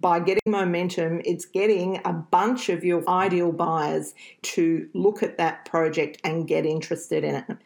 by 0.00 0.20
getting 0.20 0.42
momentum, 0.46 1.20
it's 1.24 1.44
getting 1.44 2.00
a 2.04 2.12
bunch 2.12 2.68
of 2.68 2.84
your 2.84 3.08
ideal 3.08 3.52
buyers 3.52 4.14
to 4.42 4.88
look 4.94 5.22
at 5.22 5.38
that 5.38 5.64
project 5.64 6.18
and 6.24 6.46
get 6.46 6.64
interested 6.66 7.24
in 7.24 7.36
it. 7.36 7.56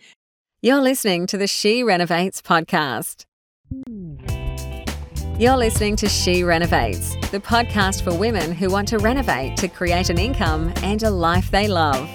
You're 0.61 0.81
listening 0.81 1.27
to 1.27 1.37
the 1.37 1.47
She 1.47 1.83
Renovates 1.83 2.41
podcast. 2.41 3.25
You're 5.39 5.57
listening 5.57 5.97
to 5.97 6.09
She 6.09 6.45
Renovates, 6.45 7.17
the 7.31 7.41
podcast 7.41 8.05
for 8.05 8.15
women 8.17 8.53
who 8.53 8.71
want 8.71 8.87
to 8.89 8.99
renovate 8.99 9.57
to 9.57 9.69
create 9.69 10.09
an 10.09 10.19
income 10.19 10.73
and 10.83 11.03
a 11.03 11.11
life 11.11 11.51
they 11.51 11.67
love. 11.67 12.09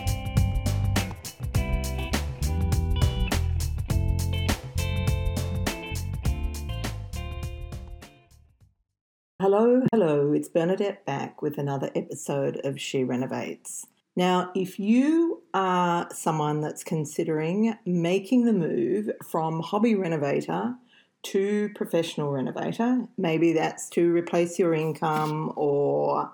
Hello, 9.49 9.81
hello, 9.93 10.33
it's 10.33 10.49
Bernadette 10.49 11.05
back 11.05 11.41
with 11.41 11.57
another 11.57 11.89
episode 11.95 12.59
of 12.65 12.81
She 12.81 13.05
Renovates. 13.05 13.87
Now, 14.13 14.51
if 14.53 14.77
you 14.77 15.41
are 15.53 16.09
someone 16.13 16.59
that's 16.59 16.83
considering 16.83 17.73
making 17.85 18.43
the 18.43 18.51
move 18.51 19.09
from 19.23 19.61
hobby 19.61 19.95
renovator 19.95 20.75
to 21.23 21.69
professional 21.75 22.29
renovator, 22.29 23.07
maybe 23.17 23.53
that's 23.53 23.87
to 23.91 24.11
replace 24.11 24.59
your 24.59 24.73
income 24.73 25.53
or 25.55 26.29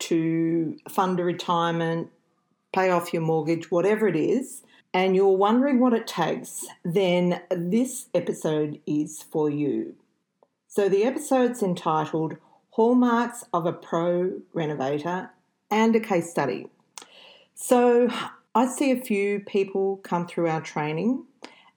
to 0.00 0.76
fund 0.90 1.18
a 1.20 1.24
retirement, 1.24 2.10
pay 2.74 2.90
off 2.90 3.14
your 3.14 3.22
mortgage, 3.22 3.70
whatever 3.70 4.06
it 4.06 4.14
is, 4.16 4.60
and 4.92 5.16
you're 5.16 5.34
wondering 5.34 5.80
what 5.80 5.94
it 5.94 6.06
takes, 6.06 6.66
then 6.84 7.40
this 7.50 8.08
episode 8.12 8.78
is 8.86 9.22
for 9.22 9.48
you. 9.48 9.94
So 10.66 10.90
the 10.90 11.04
episode's 11.04 11.62
entitled 11.62 12.36
hallmarks 12.78 13.44
of 13.52 13.66
a 13.66 13.72
pro 13.72 14.40
renovator, 14.52 15.28
and 15.68 15.96
a 15.96 16.00
case 16.00 16.30
study. 16.30 16.68
So, 17.56 18.08
I 18.54 18.68
see 18.68 18.92
a 18.92 19.00
few 19.00 19.40
people 19.40 19.96
come 20.04 20.28
through 20.28 20.46
our 20.46 20.60
training, 20.60 21.24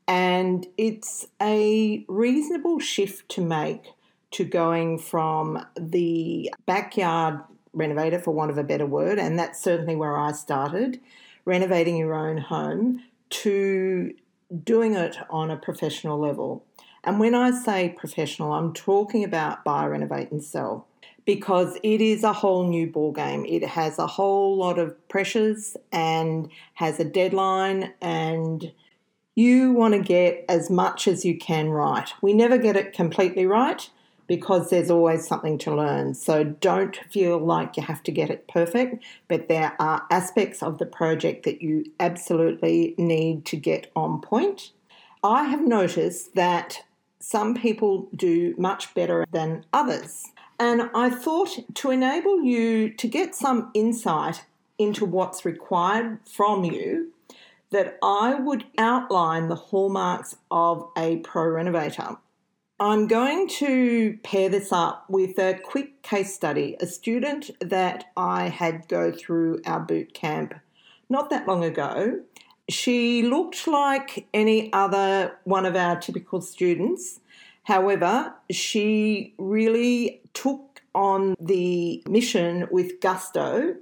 and 0.07 0.67
it's 0.77 1.25
a 1.41 2.05
reasonable 2.07 2.77
shift 2.77 3.29
to 3.29 3.41
make 3.41 3.81
to 4.29 4.43
going 4.43 4.99
from 4.99 5.65
the 5.75 6.53
backyard 6.67 7.39
renovator, 7.73 8.19
for 8.19 8.29
want 8.29 8.51
of 8.51 8.59
a 8.59 8.63
better 8.63 8.85
word, 8.85 9.17
and 9.17 9.39
that's 9.39 9.59
certainly 9.59 9.95
where 9.95 10.15
I 10.15 10.33
started, 10.33 11.01
renovating 11.45 11.97
your 11.97 12.13
own 12.13 12.37
home, 12.37 13.01
to 13.41 14.13
doing 14.63 14.93
it 14.93 15.17
on 15.31 15.49
a 15.49 15.57
professional 15.57 16.19
level. 16.19 16.63
And 17.03 17.19
when 17.19 17.33
I 17.33 17.49
say 17.49 17.89
professional, 17.89 18.53
I'm 18.53 18.71
talking 18.71 19.23
about 19.23 19.63
buy, 19.63 19.87
renovate, 19.87 20.29
and 20.29 20.43
sell 20.43 20.85
because 21.25 21.77
it 21.83 22.01
is 22.01 22.23
a 22.23 22.33
whole 22.33 22.67
new 22.67 22.87
ball 22.87 23.11
game. 23.11 23.45
It 23.45 23.63
has 23.63 23.99
a 23.99 24.07
whole 24.07 24.57
lot 24.57 24.79
of 24.79 24.95
pressures 25.09 25.77
and 25.91 26.49
has 26.75 26.99
a 26.99 27.05
deadline 27.05 27.93
and 28.01 28.71
you 29.35 29.71
want 29.71 29.93
to 29.93 30.01
get 30.01 30.45
as 30.49 30.69
much 30.69 31.07
as 31.07 31.23
you 31.23 31.37
can 31.37 31.69
right. 31.69 32.11
We 32.21 32.33
never 32.33 32.57
get 32.57 32.75
it 32.75 32.93
completely 32.93 33.45
right 33.45 33.89
because 34.27 34.69
there's 34.69 34.89
always 34.89 35.27
something 35.27 35.57
to 35.57 35.75
learn. 35.75 36.13
So 36.13 36.43
don't 36.43 36.95
feel 37.11 37.37
like 37.37 37.75
you 37.75 37.83
have 37.83 38.03
to 38.03 38.11
get 38.11 38.29
it 38.29 38.47
perfect, 38.47 39.03
but 39.27 39.47
there 39.47 39.75
are 39.79 40.05
aspects 40.09 40.63
of 40.63 40.77
the 40.77 40.85
project 40.85 41.43
that 41.43 41.61
you 41.61 41.85
absolutely 41.99 42.95
need 42.97 43.45
to 43.45 43.57
get 43.57 43.91
on 43.95 44.21
point. 44.21 44.71
I 45.23 45.43
have 45.45 45.61
noticed 45.61 46.35
that 46.35 46.83
some 47.19 47.55
people 47.55 48.09
do 48.15 48.55
much 48.57 48.93
better 48.93 49.25
than 49.31 49.65
others. 49.73 50.23
And 50.61 50.91
I 50.93 51.09
thought 51.09 51.57
to 51.73 51.89
enable 51.89 52.43
you 52.43 52.93
to 52.93 53.07
get 53.07 53.33
some 53.33 53.71
insight 53.73 54.45
into 54.77 55.05
what's 55.05 55.43
required 55.43 56.19
from 56.29 56.63
you, 56.63 57.13
that 57.71 57.97
I 58.03 58.35
would 58.35 58.65
outline 58.77 59.47
the 59.47 59.55
hallmarks 59.55 60.35
of 60.51 60.87
a 60.95 61.17
pro 61.17 61.47
renovator. 61.47 62.17
I'm 62.79 63.07
going 63.07 63.47
to 63.57 64.19
pair 64.23 64.49
this 64.49 64.71
up 64.71 65.09
with 65.09 65.39
a 65.39 65.59
quick 65.63 66.03
case 66.03 66.35
study. 66.35 66.77
A 66.79 66.85
student 66.85 67.49
that 67.59 68.11
I 68.15 68.49
had 68.49 68.87
go 68.87 69.11
through 69.11 69.61
our 69.65 69.79
boot 69.79 70.13
camp 70.13 70.53
not 71.09 71.31
that 71.31 71.47
long 71.47 71.63
ago. 71.63 72.19
She 72.69 73.23
looked 73.23 73.65
like 73.65 74.27
any 74.31 74.71
other 74.73 75.39
one 75.43 75.65
of 75.65 75.75
our 75.75 75.99
typical 75.99 76.39
students. 76.39 77.19
However, 77.63 78.33
she 78.49 79.33
really 79.37 80.21
took 80.33 80.81
on 80.93 81.35
the 81.39 82.03
mission 82.07 82.67
with 82.71 82.99
gusto, 82.99 83.75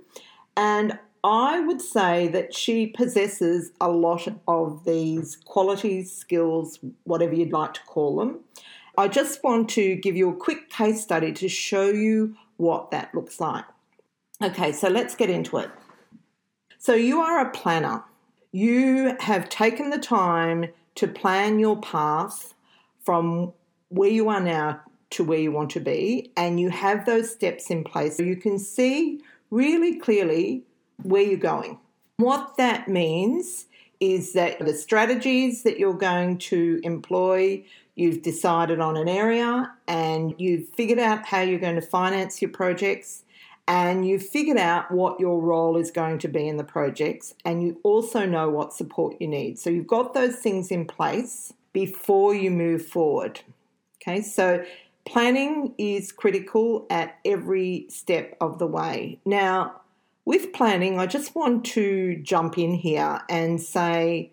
and 0.57 0.99
I 1.23 1.59
would 1.59 1.81
say 1.81 2.27
that 2.29 2.53
she 2.53 2.87
possesses 2.87 3.71
a 3.81 3.89
lot 3.89 4.27
of 4.47 4.85
these 4.85 5.35
qualities, 5.35 6.15
skills, 6.15 6.79
whatever 7.03 7.33
you'd 7.33 7.51
like 7.51 7.73
to 7.73 7.83
call 7.83 8.17
them. 8.17 8.39
I 8.97 9.07
just 9.07 9.43
want 9.43 9.69
to 9.71 9.95
give 9.95 10.15
you 10.15 10.29
a 10.29 10.35
quick 10.35 10.69
case 10.69 11.01
study 11.01 11.31
to 11.33 11.49
show 11.49 11.89
you 11.89 12.35
what 12.57 12.91
that 12.91 13.13
looks 13.13 13.39
like. 13.39 13.65
Okay, 14.41 14.71
so 14.71 14.87
let's 14.87 15.15
get 15.15 15.29
into 15.29 15.57
it. 15.57 15.69
So, 16.77 16.93
you 16.93 17.19
are 17.19 17.39
a 17.39 17.49
planner. 17.49 18.03
You 18.51 19.15
have 19.19 19.49
taken 19.49 19.89
the 19.89 19.97
time 19.97 20.67
to 20.95 21.07
plan 21.07 21.59
your 21.59 21.79
path 21.81 22.53
from 23.03 23.53
where 23.89 24.09
you 24.09 24.29
are 24.29 24.41
now 24.41 24.81
to 25.11 25.23
where 25.23 25.39
you 25.39 25.51
want 25.51 25.71
to 25.71 25.79
be, 25.79 26.31
and 26.37 26.59
you 26.59 26.69
have 26.69 27.05
those 27.05 27.31
steps 27.31 27.69
in 27.69 27.83
place 27.83 28.17
so 28.17 28.23
you 28.23 28.35
can 28.35 28.59
see 28.59 29.21
really 29.49 29.99
clearly 29.99 30.63
where 31.01 31.23
you're 31.23 31.37
going. 31.37 31.79
What 32.17 32.57
that 32.57 32.87
means 32.87 33.65
is 33.99 34.33
that 34.33 34.59
the 34.59 34.73
strategies 34.73 35.63
that 35.63 35.79
you're 35.79 35.93
going 35.93 36.37
to 36.37 36.79
employ, 36.83 37.63
you've 37.95 38.21
decided 38.21 38.79
on 38.79 38.95
an 38.95 39.09
area 39.09 39.71
and 39.87 40.33
you've 40.37 40.69
figured 40.69 40.99
out 40.99 41.25
how 41.25 41.41
you're 41.41 41.59
going 41.59 41.75
to 41.75 41.81
finance 41.81 42.41
your 42.41 42.51
projects 42.51 43.23
and 43.67 44.07
you've 44.07 44.25
figured 44.25 44.57
out 44.57 44.89
what 44.91 45.19
your 45.19 45.39
role 45.39 45.77
is 45.77 45.91
going 45.91 46.17
to 46.19 46.27
be 46.27 46.47
in 46.47 46.57
the 46.57 46.63
projects 46.63 47.33
and 47.45 47.61
you 47.61 47.79
also 47.83 48.25
know 48.25 48.49
what 48.49 48.73
support 48.73 49.15
you 49.19 49.27
need. 49.27 49.59
So 49.59 49.69
you've 49.69 49.87
got 49.87 50.13
those 50.13 50.37
things 50.37 50.71
in 50.71 50.85
place 50.85 51.53
before 51.73 52.33
you 52.33 52.51
move 52.51 52.85
forward. 52.85 53.41
Okay, 54.01 54.21
so 54.21 54.63
planning 55.05 55.73
is 55.77 56.11
critical 56.11 56.85
at 56.89 57.17
every 57.25 57.85
step 57.89 58.37
of 58.39 58.59
the 58.59 58.67
way. 58.67 59.19
Now, 59.25 59.81
with 60.25 60.53
planning, 60.53 60.99
I 60.99 61.05
just 61.05 61.35
want 61.35 61.65
to 61.67 62.15
jump 62.17 62.57
in 62.57 62.73
here 62.73 63.21
and 63.29 63.61
say 63.61 64.31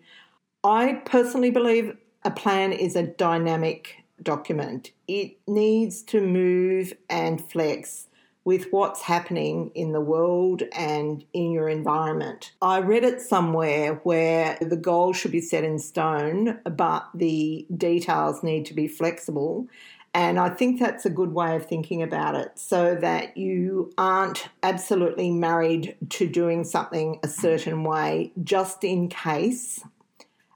I 0.63 1.01
personally 1.05 1.49
believe 1.49 1.97
a 2.23 2.31
plan 2.31 2.71
is 2.71 2.95
a 2.95 3.03
dynamic 3.03 4.03
document. 4.21 4.91
It 5.07 5.37
needs 5.47 6.01
to 6.03 6.21
move 6.21 6.93
and 7.09 7.43
flex 7.49 8.06
with 8.47 8.71
what's 8.71 9.01
happening 9.01 9.69
in 9.75 9.91
the 9.91 9.99
world 9.99 10.63
and 10.71 11.25
in 11.33 11.51
your 11.51 11.67
environment. 11.67 12.53
I 12.61 12.77
read 12.79 13.03
it 13.03 13.19
somewhere 13.19 13.95
where 14.03 14.57
the 14.61 14.77
goal 14.77 15.11
should 15.11 15.33
be 15.33 15.41
set 15.41 15.65
in 15.65 15.79
stone, 15.79 16.57
but 16.63 17.09
the 17.13 17.67
details 17.75 18.43
need 18.43 18.65
to 18.67 18.73
be 18.73 18.87
flexible. 18.87 19.67
And 20.13 20.39
I 20.39 20.47
think 20.47 20.79
that's 20.79 21.05
a 21.05 21.09
good 21.09 21.33
way 21.33 21.57
of 21.57 21.65
thinking 21.65 22.01
about 22.01 22.35
it 22.35 22.57
so 22.57 22.95
that 22.95 23.35
you 23.35 23.91
aren't 23.97 24.47
absolutely 24.63 25.29
married 25.29 25.97
to 26.11 26.25
doing 26.25 26.63
something 26.63 27.19
a 27.23 27.27
certain 27.27 27.83
way 27.83 28.31
just 28.45 28.81
in 28.85 29.09
case 29.09 29.83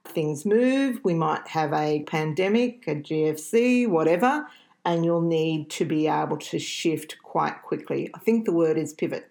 things 0.06 0.46
move. 0.46 1.01
We 1.03 1.13
might 1.13 1.46
have 1.50 1.74
a 1.74 2.03
pandemic, 2.03 2.88
a 2.88 2.96
GFC, 2.96 3.85
whatever, 3.90 4.47
and 4.86 5.06
you'll 5.06 5.22
need 5.22 5.69
to 5.72 5.86
be 5.86 6.08
able 6.08 6.38
to 6.38 6.59
shift 6.59 7.18
quite 7.24 7.62
quickly. 7.64 8.09
I 8.14 8.19
think 8.19 8.46
the 8.46 8.53
word 8.53 8.78
is 8.78 8.94
pivot. 8.94 9.30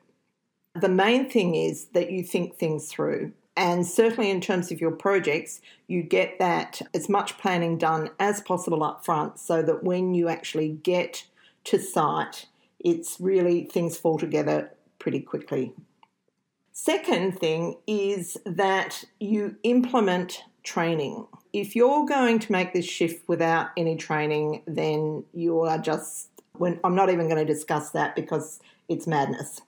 The 0.75 0.89
main 0.89 1.29
thing 1.29 1.55
is 1.55 1.87
that 1.87 2.11
you 2.11 2.23
think 2.23 2.57
things 2.57 2.89
through. 2.89 3.33
And 3.57 3.87
certainly 3.87 4.31
in 4.31 4.41
terms 4.41 4.71
of 4.71 4.81
your 4.81 4.93
projects, 4.93 5.61
you 5.89 6.03
get 6.03 6.39
that 6.39 6.81
as 6.95 7.09
much 7.09 7.37
planning 7.39 7.77
done 7.77 8.11
as 8.19 8.41
possible 8.41 8.83
up 8.85 9.05
front 9.05 9.39
so 9.39 9.61
that 9.63 9.83
when 9.83 10.15
you 10.15 10.29
actually 10.29 10.79
get 10.83 11.27
to 11.65 11.79
site, 11.79 12.47
it's 12.79 13.21
really 13.21 13.65
things 13.65 13.97
fall 13.97 14.19
together 14.19 14.71
pretty 14.99 15.21
quickly. 15.21 15.73
Second 16.73 17.39
thing 17.39 17.77
is 17.87 18.39
that 18.47 19.05
you 19.19 19.57
implement 19.65 20.45
training. 20.71 21.27
If 21.53 21.75
you're 21.75 22.07
going 22.07 22.39
to 22.39 22.53
make 22.53 22.73
this 22.73 22.85
shift 22.85 23.29
without 23.29 23.71
any 23.77 23.97
training, 23.97 24.63
then 24.67 25.25
you 25.35 25.61
are 25.61 25.79
just, 25.79 26.29
when, 26.53 26.79
I'm 26.85 26.95
not 26.95 27.11
even 27.11 27.27
going 27.27 27.45
to 27.45 27.53
discuss 27.53 27.91
that 27.91 28.15
because 28.15 28.61
it's 28.89 29.07
madness. 29.07 29.61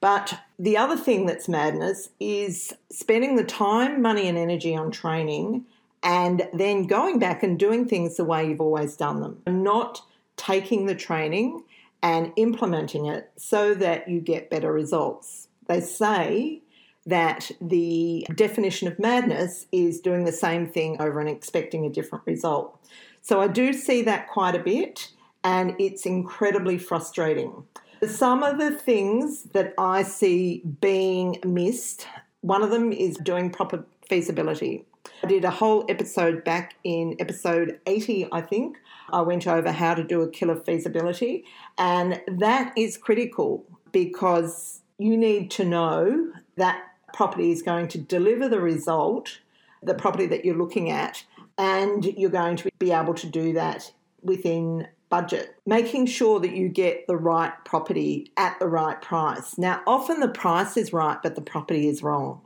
But 0.00 0.38
the 0.58 0.76
other 0.76 0.98
thing 0.98 1.24
that's 1.24 1.48
madness 1.48 2.10
is 2.20 2.74
spending 2.92 3.36
the 3.36 3.44
time, 3.44 4.02
money, 4.02 4.28
and 4.28 4.36
energy 4.36 4.76
on 4.76 4.90
training 4.90 5.64
and 6.02 6.46
then 6.52 6.82
going 6.82 7.18
back 7.18 7.42
and 7.42 7.58
doing 7.58 7.88
things 7.88 8.16
the 8.16 8.24
way 8.24 8.46
you've 8.46 8.60
always 8.60 8.96
done 8.96 9.20
them. 9.20 9.40
Not 9.46 10.02
taking 10.36 10.84
the 10.84 10.94
training 10.94 11.64
and 12.02 12.32
implementing 12.36 13.06
it 13.06 13.30
so 13.36 13.72
that 13.76 14.06
you 14.06 14.20
get 14.20 14.50
better 14.50 14.70
results. 14.70 15.48
They 15.68 15.80
say 15.80 16.60
that 17.06 17.50
the 17.60 18.26
definition 18.34 18.88
of 18.88 18.98
madness 18.98 19.66
is 19.72 20.00
doing 20.00 20.24
the 20.24 20.32
same 20.32 20.66
thing 20.66 20.96
over 21.00 21.20
and 21.20 21.28
expecting 21.28 21.84
a 21.84 21.90
different 21.90 22.26
result. 22.26 22.78
So 23.22 23.40
I 23.40 23.48
do 23.48 23.72
see 23.72 24.02
that 24.02 24.28
quite 24.28 24.54
a 24.54 24.58
bit, 24.58 25.10
and 25.42 25.74
it's 25.78 26.06
incredibly 26.06 26.78
frustrating. 26.78 27.64
Some 28.06 28.42
of 28.42 28.58
the 28.58 28.70
things 28.70 29.44
that 29.54 29.74
I 29.78 30.02
see 30.02 30.62
being 30.80 31.38
missed, 31.44 32.06
one 32.40 32.62
of 32.62 32.70
them 32.70 32.92
is 32.92 33.16
doing 33.16 33.50
proper 33.50 33.84
feasibility. 34.08 34.84
I 35.22 35.26
did 35.26 35.44
a 35.44 35.50
whole 35.50 35.84
episode 35.88 36.44
back 36.44 36.74
in 36.84 37.16
episode 37.18 37.80
80, 37.86 38.28
I 38.32 38.40
think. 38.40 38.78
I 39.10 39.20
went 39.20 39.46
over 39.46 39.72
how 39.72 39.94
to 39.94 40.02
do 40.02 40.22
a 40.22 40.30
killer 40.30 40.56
feasibility, 40.56 41.44
and 41.78 42.20
that 42.26 42.72
is 42.76 42.96
critical 42.96 43.64
because 43.92 44.80
you 44.98 45.16
need 45.16 45.50
to 45.52 45.64
know 45.64 46.32
that 46.56 46.82
property 47.14 47.50
is 47.52 47.62
going 47.62 47.88
to 47.88 47.98
deliver 47.98 48.48
the 48.48 48.60
result, 48.60 49.38
the 49.82 49.94
property 49.94 50.26
that 50.26 50.44
you're 50.44 50.58
looking 50.58 50.90
at, 50.90 51.24
and 51.56 52.04
you're 52.04 52.28
going 52.28 52.56
to 52.56 52.70
be 52.78 52.90
able 52.90 53.14
to 53.14 53.26
do 53.26 53.52
that 53.52 53.92
within 54.22 54.88
budget. 55.08 55.54
Making 55.64 56.06
sure 56.06 56.40
that 56.40 56.56
you 56.56 56.68
get 56.68 57.06
the 57.06 57.16
right 57.16 57.52
property 57.64 58.32
at 58.36 58.58
the 58.58 58.66
right 58.66 59.00
price. 59.00 59.56
Now, 59.56 59.80
often 59.86 60.18
the 60.18 60.28
price 60.28 60.76
is 60.76 60.92
right, 60.92 61.18
but 61.22 61.36
the 61.36 61.40
property 61.40 61.86
is 61.88 62.02
wrong. 62.02 62.40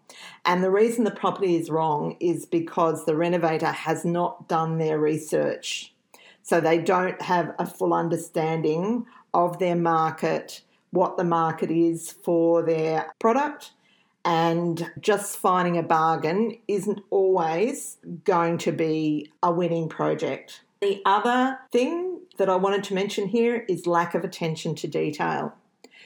And 0.44 0.62
the 0.62 0.70
reason 0.70 1.04
the 1.04 1.10
property 1.10 1.56
is 1.56 1.70
wrong 1.70 2.16
is 2.20 2.44
because 2.44 3.06
the 3.06 3.16
renovator 3.16 3.72
has 3.72 4.04
not 4.04 4.48
done 4.48 4.76
their 4.76 4.98
research. 4.98 5.94
So 6.42 6.60
they 6.60 6.78
don't 6.78 7.20
have 7.22 7.54
a 7.58 7.64
full 7.64 7.94
understanding 7.94 9.06
of 9.32 9.58
their 9.58 9.76
market, 9.76 10.62
what 10.90 11.16
the 11.16 11.24
market 11.24 11.70
is 11.70 12.12
for 12.12 12.62
their 12.62 13.12
product, 13.18 13.72
and 14.28 14.90
just 15.00 15.38
finding 15.38 15.78
a 15.78 15.82
bargain 15.82 16.54
isn't 16.69 17.00
always 17.08 17.96
going 18.25 18.58
to 18.58 18.70
be 18.70 19.32
a 19.42 19.50
winning 19.50 19.88
project. 19.88 20.60
The 20.82 21.00
other 21.06 21.58
thing 21.72 22.20
that 22.36 22.50
I 22.50 22.56
wanted 22.56 22.84
to 22.84 22.94
mention 22.94 23.26
here 23.26 23.64
is 23.70 23.86
lack 23.86 24.14
of 24.14 24.25
attention 24.25 24.75
to 24.76 24.86
detail, 24.86 25.54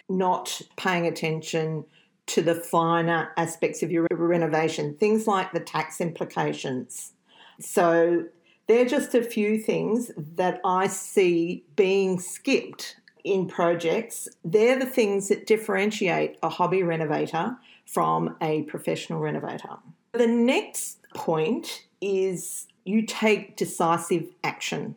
not 0.08 0.62
paying 0.76 1.04
attention 1.04 1.84
to 2.26 2.42
the 2.42 2.54
finer 2.54 3.32
aspects 3.36 3.82
of 3.82 3.90
your 3.90 4.06
renovation, 4.12 4.94
things 4.98 5.26
like 5.26 5.50
the 5.52 5.58
tax 5.58 6.00
implications. 6.00 7.14
So, 7.58 8.26
they're 8.68 8.84
just 8.84 9.16
a 9.16 9.24
few 9.24 9.58
things 9.58 10.12
that 10.16 10.60
I 10.64 10.86
see 10.86 11.64
being 11.74 12.20
skipped 12.20 12.94
in 13.24 13.48
projects. 13.48 14.28
They're 14.44 14.78
the 14.78 14.86
things 14.86 15.28
that 15.28 15.48
differentiate 15.48 16.38
a 16.42 16.48
hobby 16.48 16.84
renovator 16.84 17.56
from 17.92 18.36
a 18.40 18.62
professional 18.62 19.20
renovator. 19.20 19.76
The 20.12 20.26
next 20.26 20.98
point 21.14 21.86
is 22.00 22.66
you 22.84 23.02
take 23.02 23.56
decisive 23.56 24.28
action. 24.42 24.96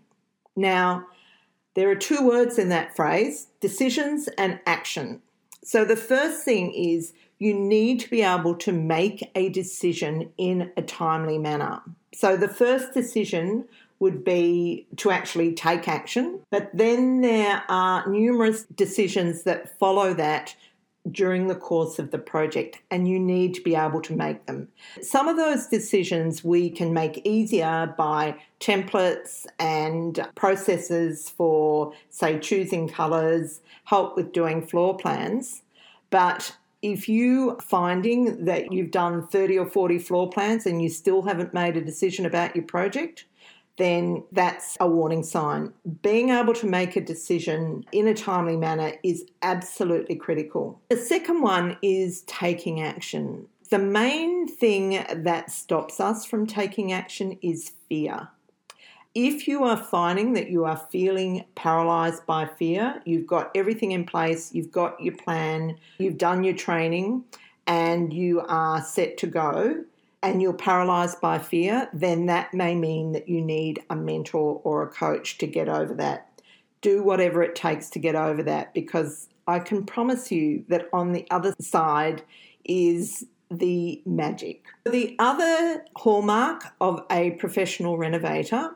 Now, 0.56 1.08
there 1.74 1.90
are 1.90 1.96
two 1.96 2.26
words 2.26 2.58
in 2.58 2.70
that 2.70 2.96
phrase 2.96 3.48
decisions 3.60 4.30
and 4.38 4.60
action. 4.66 5.22
So, 5.64 5.84
the 5.84 5.98
first 5.98 6.46
thing 6.46 6.74
is 6.74 7.14
you 7.38 7.54
need 7.54 8.00
to 8.00 8.10
be 8.10 8.22
able 8.22 8.56
to 8.56 8.72
make 8.72 9.30
a 9.36 9.50
decision 9.50 10.32
in 10.38 10.72
a 10.78 10.82
timely 10.82 11.38
manner. 11.38 11.82
So, 12.14 12.38
the 12.38 12.48
first 12.48 12.94
decision 12.94 13.66
would 14.00 14.24
be 14.24 14.88
to 14.98 15.12
actually 15.12 15.54
take 15.54 15.88
action, 15.88 16.40
but 16.50 16.70
then 16.74 17.22
there 17.22 17.64
are 17.68 18.08
numerous 18.08 18.64
decisions 18.64 19.44
that 19.44 19.78
follow 19.80 20.14
that 20.14 20.56
during 21.12 21.48
the 21.48 21.56
course 21.56 22.00
of 22.00 22.12
the 22.12 22.18
project, 22.18 22.82
and 22.90 23.08
you 23.08 23.20
need 23.20 23.54
to 23.54 23.62
be 23.62 23.76
able 23.76 24.02
to 24.02 24.16
make 24.16 24.46
them. 24.46 24.68
Some 25.02 25.28
of 25.28 25.38
those 25.38 25.68
decisions 25.68 26.44
we 26.44 26.70
can 26.70 26.94
make 26.94 27.26
easier 27.26 27.94
by 27.98 28.36
templates 28.60 29.46
and 29.60 30.28
processes 30.36 31.30
for, 31.30 31.94
say, 32.10 32.40
choosing 32.40 32.88
colours, 32.88 33.62
help 33.84 34.16
with 34.16 34.34
doing 34.34 34.66
floor 34.66 34.98
plans. 34.98 35.62
But 36.10 36.56
if 36.82 37.10
you 37.10 37.58
finding 37.62 38.46
that 38.46 38.72
you've 38.72 38.92
done 38.92 39.28
30 39.28 39.60
or 39.60 39.66
40 39.66 40.00
floor 40.00 40.30
plans 40.30 40.66
and 40.66 40.82
you 40.82 40.90
still 40.90 41.24
haven't 41.24 41.54
made 41.54 41.78
a 41.78 41.82
decision 41.82 42.26
about 42.26 42.56
your 42.56 42.66
project, 42.66 43.26
then 43.78 44.24
that's 44.32 44.78
a 44.80 44.88
warning 44.88 45.24
sign. 45.24 45.74
Being 46.02 46.30
able 46.30 46.54
to 46.54 46.66
make 46.66 46.96
a 46.96 47.02
decision 47.02 47.86
in 47.92 48.08
a 48.08 48.14
timely 48.14 48.58
manner 48.58 48.94
is 49.04 49.26
absolutely 49.42 50.16
critical. 50.16 50.82
The 50.90 50.98
second 50.98 51.42
one 51.42 51.78
is 51.82 52.22
taking 52.22 52.82
action. 52.82 53.48
The 53.70 53.80
main 53.80 54.48
thing 54.48 55.04
that 55.12 55.52
stops 55.52 56.00
us 56.00 56.26
from 56.26 56.48
taking 56.48 56.94
action 56.94 57.38
is 57.42 57.72
fear. 57.90 58.30
If 59.16 59.48
you 59.48 59.64
are 59.64 59.78
finding 59.78 60.34
that 60.34 60.50
you 60.50 60.66
are 60.66 60.78
feeling 60.92 61.46
paralyzed 61.56 62.26
by 62.26 62.46
fear, 62.46 63.02
you've 63.06 63.26
got 63.26 63.50
everything 63.56 63.94
in 63.94 64.06
place, 64.06 64.54
you've 64.54 64.72
got 64.72 65.02
your 65.02 65.16
plan, 65.16 65.78
you've 65.98 66.18
done 66.18 66.44
your 66.44 66.54
training, 66.54 67.24
and 67.66 68.14
you 68.14 68.42
are 68.42 68.84
set 68.84 69.18
to 69.20 69.28
go, 69.28 69.86
and 70.26 70.42
you're 70.42 70.54
paralyzed 70.54 71.22
by 71.22 71.40
fear, 71.40 71.90
then 71.94 72.26
that 72.28 72.54
may 72.54 72.76
mean 72.76 73.12
that 73.14 73.30
you 73.30 73.42
need 73.42 73.84
a 73.90 73.96
mentor 73.96 74.62
or 74.64 74.84
a 74.84 74.88
coach 74.88 75.38
to 75.40 75.48
get 75.48 75.70
over 75.70 75.94
that. 75.96 76.42
Do 76.82 77.04
whatever 77.04 77.42
it 77.42 77.56
takes 77.56 77.90
to 77.92 78.00
get 78.00 78.16
over 78.16 78.44
that 78.44 78.74
because 78.74 79.30
I 79.48 79.60
can 79.60 79.86
promise 79.86 80.32
you 80.32 80.66
that 80.70 80.90
on 80.94 81.12
the 81.12 81.26
other 81.32 81.54
side 81.60 82.24
is 82.64 83.26
the 83.52 84.02
magic. 84.06 84.66
The 84.86 85.16
other 85.20 85.86
hallmark 85.96 86.64
of 86.82 87.06
a 87.12 87.32
professional 87.32 87.98
renovator 87.98 88.76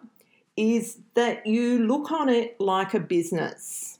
is 0.56 1.00
that 1.16 1.46
you 1.46 1.86
look 1.86 2.12
on 2.12 2.30
it 2.30 2.60
like 2.60 2.94
a 2.94 3.00
business. 3.00 3.99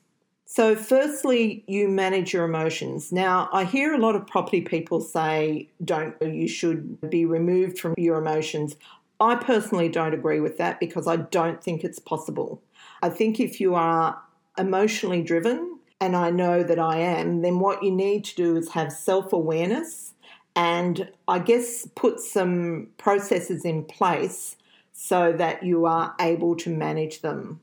So, 0.52 0.76
firstly, 0.76 1.64
you 1.68 1.88
manage 1.88 2.34
your 2.34 2.44
emotions. 2.44 3.12
Now, 3.12 3.50
I 3.54 3.66
hear 3.66 3.94
a 3.94 4.00
lot 4.00 4.16
of 4.16 4.26
property 4.26 4.62
people 4.62 5.00
say, 5.00 5.70
don't, 5.86 6.20
you 6.24 6.48
should 6.48 7.08
be 7.08 7.24
removed 7.24 7.78
from 7.78 7.94
your 7.98 8.18
emotions. 8.18 8.76
I 9.20 9.36
personally 9.36 9.90
don't 9.90 10.16
agree 10.16 10.40
with 10.40 10.58
that 10.58 10.80
because 10.80 11.06
I 11.06 11.18
don't 11.18 11.64
think 11.64 11.84
it's 11.84 12.00
possible. 12.00 12.64
I 13.04 13.10
think 13.10 13.40
if 13.40 13.62
you 13.62 13.76
are 13.76 14.20
emotionally 14.58 15.22
driven, 15.22 15.78
and 16.02 16.16
I 16.16 16.32
know 16.32 16.64
that 16.64 16.80
I 16.80 16.98
am, 16.98 17.44
then 17.44 17.60
what 17.60 17.84
you 17.84 17.92
need 17.92 18.26
to 18.26 18.36
do 18.36 18.58
is 18.58 18.70
have 18.70 18.92
self 18.92 19.32
awareness 19.32 20.14
and 20.56 21.12
I 21.28 21.38
guess 21.38 21.88
put 21.94 22.20
some 22.20 22.88
processes 22.98 23.66
in 23.66 23.84
place 23.84 24.56
so 24.94 25.32
that 25.34 25.62
you 25.62 25.86
are 25.86 26.16
able 26.20 26.56
to 26.56 26.76
manage 26.76 27.22
them. 27.22 27.62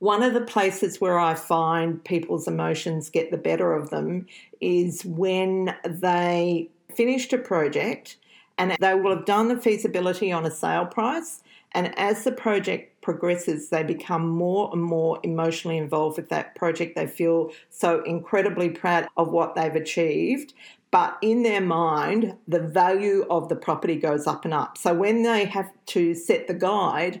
One 0.00 0.22
of 0.22 0.32
the 0.32 0.40
places 0.40 1.00
where 1.00 1.18
I 1.18 1.34
find 1.34 2.02
people's 2.04 2.46
emotions 2.46 3.10
get 3.10 3.30
the 3.30 3.36
better 3.36 3.72
of 3.72 3.90
them 3.90 4.26
is 4.60 5.04
when 5.04 5.74
they 5.84 6.70
finished 6.94 7.32
a 7.32 7.38
project 7.38 8.16
and 8.58 8.76
they 8.80 8.94
will 8.94 9.14
have 9.16 9.24
done 9.24 9.48
the 9.48 9.56
feasibility 9.56 10.30
on 10.30 10.46
a 10.46 10.50
sale 10.50 10.86
price. 10.86 11.42
And 11.72 11.96
as 11.98 12.24
the 12.24 12.32
project 12.32 13.00
progresses, 13.02 13.70
they 13.70 13.82
become 13.82 14.28
more 14.28 14.70
and 14.72 14.82
more 14.82 15.20
emotionally 15.22 15.78
involved 15.78 16.16
with 16.16 16.28
that 16.28 16.54
project. 16.54 16.96
They 16.96 17.06
feel 17.06 17.50
so 17.70 18.02
incredibly 18.04 18.70
proud 18.70 19.08
of 19.16 19.32
what 19.32 19.54
they've 19.54 19.74
achieved. 19.74 20.54
But 20.90 21.18
in 21.20 21.42
their 21.42 21.60
mind, 21.60 22.36
the 22.46 22.60
value 22.60 23.26
of 23.28 23.48
the 23.48 23.56
property 23.56 23.96
goes 23.96 24.26
up 24.26 24.44
and 24.44 24.54
up. 24.54 24.78
So 24.78 24.94
when 24.94 25.22
they 25.22 25.44
have 25.44 25.70
to 25.86 26.14
set 26.14 26.46
the 26.46 26.54
guide, 26.54 27.20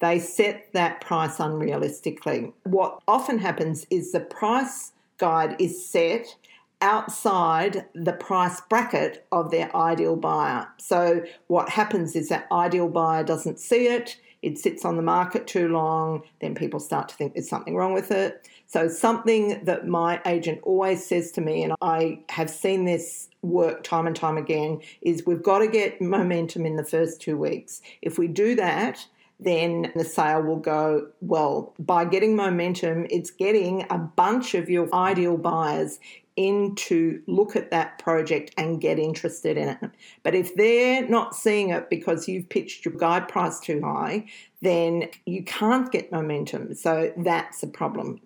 they 0.00 0.18
set 0.18 0.72
that 0.72 1.00
price 1.00 1.38
unrealistically. 1.38 2.52
What 2.64 3.00
often 3.08 3.38
happens 3.38 3.86
is 3.90 4.12
the 4.12 4.20
price 4.20 4.92
guide 5.18 5.56
is 5.58 5.86
set 5.86 6.36
outside 6.82 7.86
the 7.94 8.12
price 8.12 8.60
bracket 8.68 9.26
of 9.32 9.50
their 9.50 9.74
ideal 9.74 10.16
buyer. 10.16 10.68
So, 10.78 11.24
what 11.46 11.70
happens 11.70 12.14
is 12.14 12.28
that 12.28 12.46
ideal 12.52 12.88
buyer 12.88 13.24
doesn't 13.24 13.58
see 13.58 13.86
it, 13.86 14.18
it 14.42 14.58
sits 14.58 14.84
on 14.84 14.96
the 14.96 15.02
market 15.02 15.46
too 15.46 15.68
long, 15.68 16.22
then 16.40 16.54
people 16.54 16.78
start 16.78 17.08
to 17.08 17.14
think 17.14 17.34
there's 17.34 17.48
something 17.48 17.74
wrong 17.74 17.94
with 17.94 18.10
it. 18.10 18.46
So, 18.66 18.88
something 18.88 19.64
that 19.64 19.86
my 19.86 20.20
agent 20.26 20.60
always 20.64 21.06
says 21.06 21.32
to 21.32 21.40
me, 21.40 21.62
and 21.62 21.72
I 21.80 22.20
have 22.28 22.50
seen 22.50 22.84
this 22.84 23.28
work 23.42 23.82
time 23.82 24.06
and 24.06 24.14
time 24.14 24.36
again, 24.36 24.80
is 25.00 25.24
we've 25.26 25.42
got 25.42 25.60
to 25.60 25.68
get 25.68 26.00
momentum 26.00 26.66
in 26.66 26.76
the 26.76 26.84
first 26.84 27.20
two 27.20 27.38
weeks. 27.38 27.80
If 28.02 28.18
we 28.18 28.28
do 28.28 28.54
that, 28.56 29.06
then 29.38 29.92
the 29.94 30.04
sale 30.04 30.42
will 30.42 30.58
go 30.58 31.08
well. 31.20 31.74
By 31.78 32.04
getting 32.04 32.36
momentum, 32.36 33.06
it's 33.10 33.30
getting 33.30 33.86
a 33.90 33.98
bunch 33.98 34.54
of 34.54 34.70
your 34.70 34.92
ideal 34.94 35.36
buyers 35.36 35.98
in 36.36 36.74
to 36.74 37.22
look 37.26 37.56
at 37.56 37.70
that 37.70 37.98
project 37.98 38.52
and 38.58 38.80
get 38.80 38.98
interested 38.98 39.56
in 39.56 39.70
it. 39.70 39.90
But 40.22 40.34
if 40.34 40.54
they're 40.54 41.08
not 41.08 41.34
seeing 41.34 41.70
it 41.70 41.88
because 41.88 42.28
you've 42.28 42.48
pitched 42.48 42.84
your 42.84 42.94
guide 42.94 43.26
price 43.26 43.58
too 43.58 43.80
high, 43.82 44.26
then 44.60 45.08
you 45.24 45.42
can't 45.44 45.90
get 45.90 46.12
momentum. 46.12 46.74
So 46.74 47.12
that's 47.16 47.62
a 47.62 47.66
problem. 47.66 48.20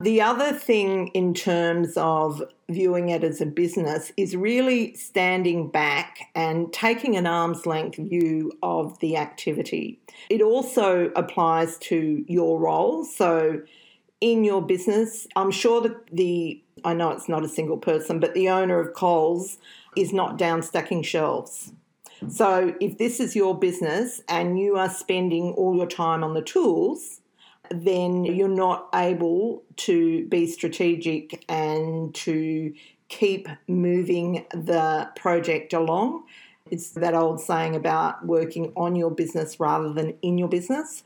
The 0.00 0.20
other 0.20 0.52
thing 0.52 1.08
in 1.08 1.32
terms 1.32 1.96
of 1.96 2.42
viewing 2.68 3.08
it 3.08 3.24
as 3.24 3.40
a 3.40 3.46
business 3.46 4.12
is 4.18 4.36
really 4.36 4.94
standing 4.94 5.70
back 5.70 6.28
and 6.34 6.70
taking 6.70 7.16
an 7.16 7.26
arm's 7.26 7.64
length 7.64 7.96
view 7.96 8.52
of 8.62 8.98
the 8.98 9.16
activity. 9.16 9.98
It 10.28 10.42
also 10.42 11.10
applies 11.16 11.78
to 11.78 12.24
your 12.28 12.58
role. 12.60 13.04
So, 13.06 13.62
in 14.20 14.44
your 14.44 14.60
business, 14.60 15.26
I'm 15.34 15.50
sure 15.50 15.80
that 15.82 16.08
the, 16.12 16.62
I 16.84 16.92
know 16.92 17.10
it's 17.10 17.28
not 17.28 17.44
a 17.44 17.48
single 17.48 17.78
person, 17.78 18.20
but 18.20 18.34
the 18.34 18.50
owner 18.50 18.78
of 18.78 18.94
Coles 18.94 19.56
is 19.96 20.12
not 20.12 20.36
down 20.36 20.62
stacking 20.62 21.02
shelves. 21.02 21.72
So, 22.28 22.74
if 22.80 22.98
this 22.98 23.18
is 23.18 23.34
your 23.34 23.58
business 23.58 24.20
and 24.28 24.58
you 24.58 24.76
are 24.76 24.90
spending 24.90 25.52
all 25.52 25.74
your 25.74 25.86
time 25.86 26.22
on 26.22 26.34
the 26.34 26.42
tools, 26.42 27.20
then 27.70 28.24
you're 28.24 28.48
not 28.48 28.88
able 28.94 29.62
to 29.76 30.26
be 30.28 30.46
strategic 30.46 31.44
and 31.48 32.14
to 32.14 32.72
keep 33.08 33.48
moving 33.68 34.44
the 34.52 35.08
project 35.16 35.72
along. 35.72 36.24
It's 36.70 36.90
that 36.90 37.14
old 37.14 37.40
saying 37.40 37.76
about 37.76 38.26
working 38.26 38.72
on 38.76 38.96
your 38.96 39.10
business 39.10 39.60
rather 39.60 39.92
than 39.92 40.14
in 40.22 40.38
your 40.38 40.48
business. 40.48 41.04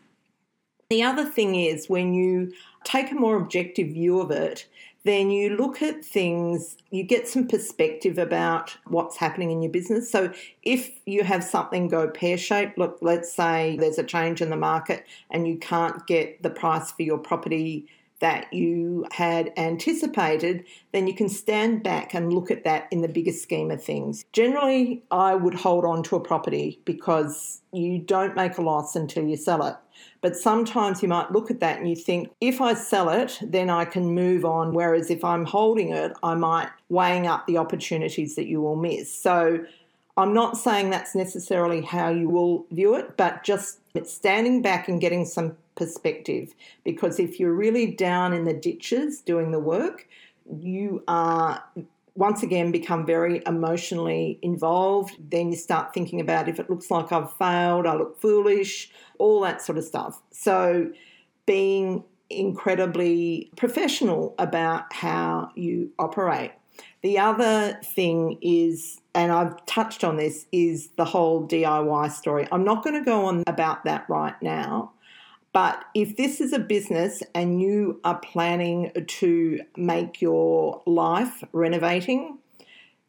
The 0.88 1.02
other 1.02 1.24
thing 1.24 1.54
is 1.54 1.88
when 1.88 2.14
you 2.14 2.52
take 2.84 3.12
a 3.12 3.14
more 3.14 3.36
objective 3.36 3.88
view 3.88 4.20
of 4.20 4.30
it, 4.30 4.66
then 5.04 5.30
you 5.30 5.56
look 5.56 5.82
at 5.82 6.04
things, 6.04 6.76
you 6.90 7.02
get 7.02 7.26
some 7.26 7.46
perspective 7.48 8.18
about 8.18 8.76
what's 8.86 9.16
happening 9.16 9.50
in 9.50 9.62
your 9.62 9.72
business. 9.72 10.10
So 10.10 10.32
if 10.62 10.90
you 11.06 11.24
have 11.24 11.42
something 11.42 11.88
go 11.88 12.08
pear 12.08 12.36
shaped, 12.36 12.76
look, 12.76 12.98
let's 13.00 13.34
say 13.34 13.76
there's 13.78 13.98
a 13.98 14.04
change 14.04 14.42
in 14.42 14.50
the 14.50 14.56
market 14.56 15.06
and 15.30 15.48
you 15.48 15.56
can't 15.56 16.06
get 16.06 16.42
the 16.42 16.50
price 16.50 16.92
for 16.92 17.02
your 17.02 17.18
property 17.18 17.88
that 18.20 18.52
you 18.52 19.06
had 19.12 19.50
anticipated, 19.56 20.64
then 20.92 21.06
you 21.06 21.14
can 21.14 21.28
stand 21.28 21.82
back 21.82 22.12
and 22.14 22.32
look 22.32 22.50
at 22.50 22.64
that 22.64 22.86
in 22.90 23.00
the 23.00 23.08
bigger 23.08 23.32
scheme 23.32 23.70
of 23.70 23.82
things. 23.82 24.24
Generally, 24.32 25.02
I 25.10 25.34
would 25.34 25.54
hold 25.54 25.86
on 25.86 26.02
to 26.04 26.16
a 26.16 26.20
property 26.20 26.80
because 26.84 27.62
you 27.72 27.98
don't 27.98 28.36
make 28.36 28.58
a 28.58 28.62
loss 28.62 28.94
until 28.94 29.26
you 29.26 29.36
sell 29.36 29.66
it. 29.66 29.76
But 30.22 30.36
sometimes 30.36 31.02
you 31.02 31.08
might 31.08 31.32
look 31.32 31.50
at 31.50 31.60
that 31.60 31.78
and 31.78 31.88
you 31.88 31.96
think, 31.96 32.30
if 32.40 32.60
I 32.60 32.74
sell 32.74 33.08
it, 33.08 33.38
then 33.42 33.70
I 33.70 33.84
can 33.84 34.14
move 34.14 34.44
on. 34.44 34.74
Whereas 34.74 35.10
if 35.10 35.24
I'm 35.24 35.46
holding 35.46 35.90
it, 35.92 36.12
I 36.22 36.34
might 36.34 36.68
weighing 36.90 37.26
up 37.26 37.46
the 37.46 37.56
opportunities 37.56 38.36
that 38.36 38.46
you 38.46 38.60
will 38.60 38.76
miss. 38.76 39.12
So 39.12 39.64
I'm 40.16 40.34
not 40.34 40.58
saying 40.58 40.90
that's 40.90 41.14
necessarily 41.14 41.80
how 41.80 42.10
you 42.10 42.28
will 42.28 42.66
view 42.70 42.96
it, 42.96 43.16
but 43.16 43.44
just 43.44 43.78
it's 43.94 44.12
standing 44.12 44.60
back 44.60 44.88
and 44.88 45.00
getting 45.00 45.24
some 45.24 45.56
perspective. 45.74 46.54
Because 46.84 47.18
if 47.18 47.40
you're 47.40 47.54
really 47.54 47.86
down 47.86 48.34
in 48.34 48.44
the 48.44 48.52
ditches 48.52 49.22
doing 49.22 49.50
the 49.52 49.58
work, 49.58 50.06
you 50.60 51.02
are 51.08 51.64
once 52.14 52.42
again 52.42 52.72
become 52.72 53.06
very 53.06 53.42
emotionally 53.46 54.38
involved. 54.42 55.16
Then 55.18 55.50
you 55.50 55.56
start 55.56 55.94
thinking 55.94 56.20
about 56.20 56.48
if 56.48 56.58
it 56.58 56.68
looks 56.68 56.90
like 56.90 57.12
I've 57.12 57.32
failed, 57.34 57.86
I 57.86 57.94
look 57.94 58.20
foolish, 58.20 58.90
all 59.18 59.40
that 59.42 59.62
sort 59.62 59.78
of 59.78 59.84
stuff. 59.84 60.20
So 60.30 60.90
being 61.46 62.04
incredibly 62.28 63.50
professional 63.56 64.34
about 64.38 64.92
how 64.92 65.50
you 65.54 65.90
operate. 65.98 66.52
The 67.02 67.18
other 67.18 67.78
thing 67.82 68.38
is, 68.40 69.00
and 69.14 69.32
I've 69.32 69.64
touched 69.66 70.04
on 70.04 70.16
this, 70.16 70.46
is 70.52 70.90
the 70.96 71.04
whole 71.04 71.46
DIY 71.46 72.10
story. 72.12 72.46
I'm 72.52 72.64
not 72.64 72.84
going 72.84 72.94
to 72.94 73.04
go 73.04 73.26
on 73.26 73.42
about 73.46 73.84
that 73.84 74.08
right 74.08 74.40
now. 74.42 74.92
But 75.52 75.84
if 75.94 76.16
this 76.16 76.40
is 76.40 76.52
a 76.52 76.58
business 76.58 77.22
and 77.34 77.60
you 77.60 78.00
are 78.04 78.18
planning 78.18 78.92
to 79.06 79.60
make 79.76 80.22
your 80.22 80.82
life 80.86 81.42
renovating 81.52 82.38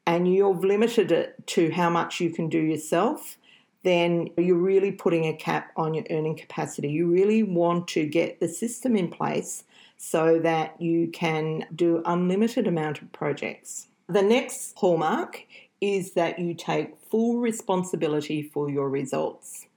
and 0.07 0.33
you've 0.33 0.63
limited 0.63 1.11
it 1.11 1.35
to 1.47 1.71
how 1.71 1.89
much 1.89 2.19
you 2.19 2.31
can 2.31 2.49
do 2.49 2.59
yourself, 2.59 3.37
then 3.83 4.29
you're 4.37 4.55
really 4.55 4.91
putting 4.91 5.25
a 5.25 5.35
cap 5.35 5.71
on 5.75 5.93
your 5.93 6.05
earning 6.09 6.35
capacity. 6.35 6.89
You 6.89 7.07
really 7.07 7.43
want 7.43 7.87
to 7.89 8.05
get 8.05 8.39
the 8.39 8.47
system 8.47 8.95
in 8.95 9.09
place 9.09 9.63
so 9.97 10.39
that 10.39 10.81
you 10.81 11.09
can 11.09 11.65
do 11.75 12.01
unlimited 12.05 12.67
amount 12.67 13.01
of 13.03 13.11
projects. 13.11 13.87
The 14.07 14.23
next 14.23 14.73
hallmark 14.77 15.45
is 15.79 16.13
that 16.13 16.39
you 16.39 16.53
take 16.53 16.97
full 17.09 17.37
responsibility 17.37 18.41
for 18.41 18.69
your 18.69 18.89
results. 18.89 19.67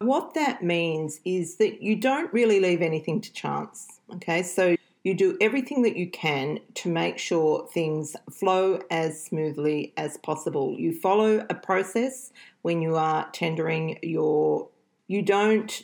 What 0.00 0.32
that 0.32 0.62
means 0.62 1.20
is 1.26 1.56
that 1.56 1.82
you 1.82 1.94
don't 1.94 2.32
really 2.32 2.58
leave 2.58 2.80
anything 2.80 3.20
to 3.20 3.32
chance. 3.34 4.00
Okay, 4.14 4.42
so 4.42 4.74
you 5.04 5.12
do 5.12 5.36
everything 5.42 5.82
that 5.82 5.96
you 5.96 6.10
can 6.10 6.60
to 6.76 6.88
make 6.88 7.18
sure 7.18 7.68
things 7.68 8.16
flow 8.30 8.80
as 8.90 9.22
smoothly 9.22 9.92
as 9.98 10.16
possible. 10.16 10.74
You 10.78 10.94
follow 10.94 11.46
a 11.50 11.54
process 11.54 12.32
when 12.62 12.80
you 12.80 12.96
are 12.96 13.28
tendering 13.32 13.98
your, 14.02 14.68
you 15.06 15.20
don't 15.20 15.82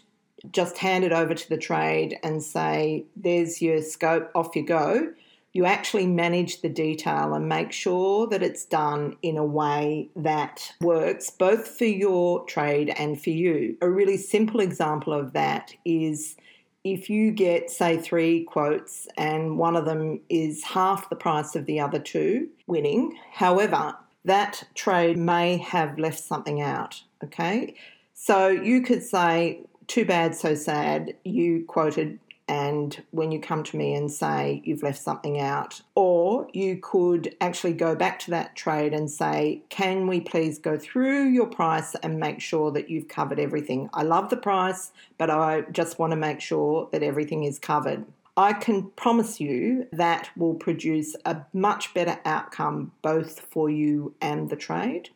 just 0.50 0.78
hand 0.78 1.04
it 1.04 1.12
over 1.12 1.34
to 1.34 1.48
the 1.50 1.58
trade 1.58 2.18
and 2.22 2.42
say, 2.42 3.04
there's 3.16 3.60
your 3.60 3.82
scope, 3.82 4.30
off 4.34 4.56
you 4.56 4.64
go 4.64 5.12
you 5.56 5.64
actually 5.64 6.06
manage 6.06 6.60
the 6.60 6.68
detail 6.68 7.32
and 7.32 7.48
make 7.48 7.72
sure 7.72 8.26
that 8.26 8.42
it's 8.42 8.66
done 8.66 9.16
in 9.22 9.38
a 9.38 9.44
way 9.44 10.10
that 10.14 10.70
works 10.82 11.30
both 11.30 11.66
for 11.66 11.86
your 11.86 12.44
trade 12.44 12.92
and 12.98 13.20
for 13.20 13.30
you. 13.30 13.74
A 13.80 13.88
really 13.88 14.18
simple 14.18 14.60
example 14.60 15.14
of 15.14 15.32
that 15.32 15.74
is 15.86 16.36
if 16.84 17.08
you 17.08 17.30
get, 17.30 17.70
say, 17.70 17.96
three 17.96 18.44
quotes 18.44 19.08
and 19.16 19.56
one 19.56 19.76
of 19.76 19.86
them 19.86 20.20
is 20.28 20.62
half 20.62 21.08
the 21.08 21.16
price 21.16 21.56
of 21.56 21.64
the 21.64 21.80
other 21.80 21.98
two 21.98 22.48
winning, 22.66 23.18
however, 23.32 23.96
that 24.26 24.62
trade 24.74 25.16
may 25.16 25.56
have 25.56 25.98
left 25.98 26.22
something 26.22 26.60
out. 26.60 27.02
Okay. 27.24 27.74
So 28.12 28.48
you 28.48 28.82
could 28.82 29.02
say, 29.02 29.60
too 29.86 30.04
bad, 30.04 30.34
so 30.34 30.54
sad, 30.54 31.14
you 31.24 31.64
quoted 31.66 32.18
and 32.48 33.02
when 33.10 33.32
you 33.32 33.40
come 33.40 33.64
to 33.64 33.76
me 33.76 33.94
and 33.94 34.10
say 34.10 34.62
you've 34.64 34.82
left 34.82 35.00
something 35.00 35.40
out. 35.40 35.80
Or 35.94 36.48
you 36.52 36.78
could 36.80 37.34
actually 37.40 37.72
go 37.72 37.94
back 37.94 38.18
to 38.20 38.30
that 38.30 38.54
trade 38.54 38.94
and 38.94 39.10
say, 39.10 39.62
Can 39.68 40.06
we 40.06 40.20
please 40.20 40.58
go 40.58 40.78
through 40.78 41.24
your 41.24 41.46
price 41.46 41.94
and 42.02 42.20
make 42.20 42.40
sure 42.40 42.70
that 42.70 42.88
you've 42.88 43.08
covered 43.08 43.40
everything? 43.40 43.90
I 43.92 44.02
love 44.02 44.30
the 44.30 44.36
price, 44.36 44.92
but 45.18 45.30
I 45.30 45.62
just 45.72 45.98
want 45.98 46.12
to 46.12 46.16
make 46.16 46.40
sure 46.40 46.88
that 46.92 47.02
everything 47.02 47.44
is 47.44 47.58
covered. 47.58 48.04
I 48.36 48.52
can 48.52 48.90
promise 48.96 49.40
you 49.40 49.86
that 49.92 50.28
will 50.36 50.54
produce 50.54 51.16
a 51.24 51.40
much 51.54 51.94
better 51.94 52.20
outcome 52.26 52.92
both 53.00 53.40
for 53.40 53.70
you 53.70 54.14
and 54.20 54.50
the 54.50 54.56
trade. 54.56 55.08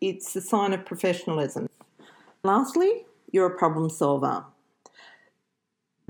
It's 0.00 0.36
a 0.36 0.42
sign 0.42 0.74
of 0.74 0.84
professionalism. 0.84 1.68
Lastly, 2.42 3.06
you're 3.32 3.46
a 3.46 3.58
problem 3.58 3.88
solver. 3.88 4.44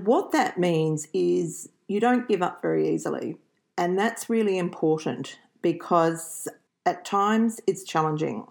What 0.03 0.31
that 0.31 0.57
means 0.57 1.07
is 1.13 1.69
you 1.87 1.99
don't 1.99 2.27
give 2.27 2.41
up 2.41 2.61
very 2.61 2.89
easily. 2.93 3.37
And 3.77 3.97
that's 3.97 4.29
really 4.29 4.57
important 4.57 5.39
because 5.61 6.47
at 6.85 7.05
times 7.05 7.59
it's 7.67 7.83
challenging. 7.83 8.45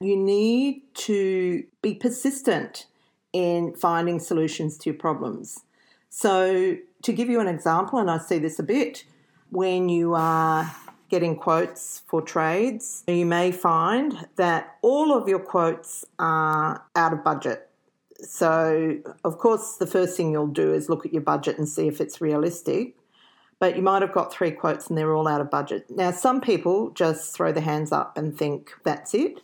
You 0.00 0.16
need 0.16 0.82
to 0.94 1.64
be 1.82 1.94
persistent 1.94 2.86
in 3.32 3.74
finding 3.74 4.20
solutions 4.20 4.78
to 4.78 4.90
your 4.90 4.98
problems. 4.98 5.60
So, 6.08 6.76
to 7.02 7.12
give 7.12 7.28
you 7.28 7.40
an 7.40 7.48
example, 7.48 7.98
and 7.98 8.10
I 8.10 8.18
see 8.18 8.38
this 8.38 8.58
a 8.58 8.62
bit, 8.62 9.04
when 9.50 9.88
you 9.88 10.14
are 10.14 10.74
getting 11.10 11.36
quotes 11.36 12.02
for 12.06 12.22
trades, 12.22 13.04
you 13.06 13.26
may 13.26 13.52
find 13.52 14.28
that 14.36 14.78
all 14.82 15.12
of 15.12 15.28
your 15.28 15.38
quotes 15.38 16.04
are 16.18 16.82
out 16.94 17.12
of 17.12 17.24
budget 17.24 17.67
so, 18.20 18.98
of 19.24 19.38
course, 19.38 19.76
the 19.76 19.86
first 19.86 20.16
thing 20.16 20.32
you'll 20.32 20.48
do 20.48 20.72
is 20.72 20.88
look 20.88 21.06
at 21.06 21.12
your 21.12 21.22
budget 21.22 21.58
and 21.58 21.68
see 21.68 21.86
if 21.86 22.00
it's 22.00 22.20
realistic. 22.20 22.96
But 23.60 23.76
you 23.76 23.82
might 23.82 24.02
have 24.02 24.12
got 24.12 24.32
three 24.32 24.52
quotes 24.52 24.88
and 24.88 24.96
they're 24.96 25.14
all 25.14 25.28
out 25.28 25.40
of 25.40 25.50
budget. 25.50 25.86
Now, 25.90 26.10
some 26.10 26.40
people 26.40 26.90
just 26.90 27.34
throw 27.34 27.52
their 27.52 27.62
hands 27.62 27.92
up 27.92 28.16
and 28.16 28.36
think 28.36 28.72
that's 28.84 29.14
it. 29.14 29.40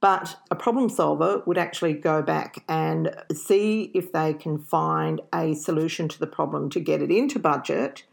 But 0.00 0.36
a 0.50 0.56
problem 0.56 0.88
solver 0.88 1.42
would 1.46 1.58
actually 1.58 1.92
go 1.92 2.22
back 2.22 2.64
and 2.68 3.14
see 3.32 3.90
if 3.94 4.12
they 4.12 4.32
can 4.32 4.58
find 4.58 5.20
a 5.34 5.54
solution 5.54 6.08
to 6.08 6.18
the 6.18 6.26
problem 6.26 6.70
to 6.70 6.80
get 6.80 7.02
it 7.02 7.10
into 7.10 7.38
budget 7.38 8.04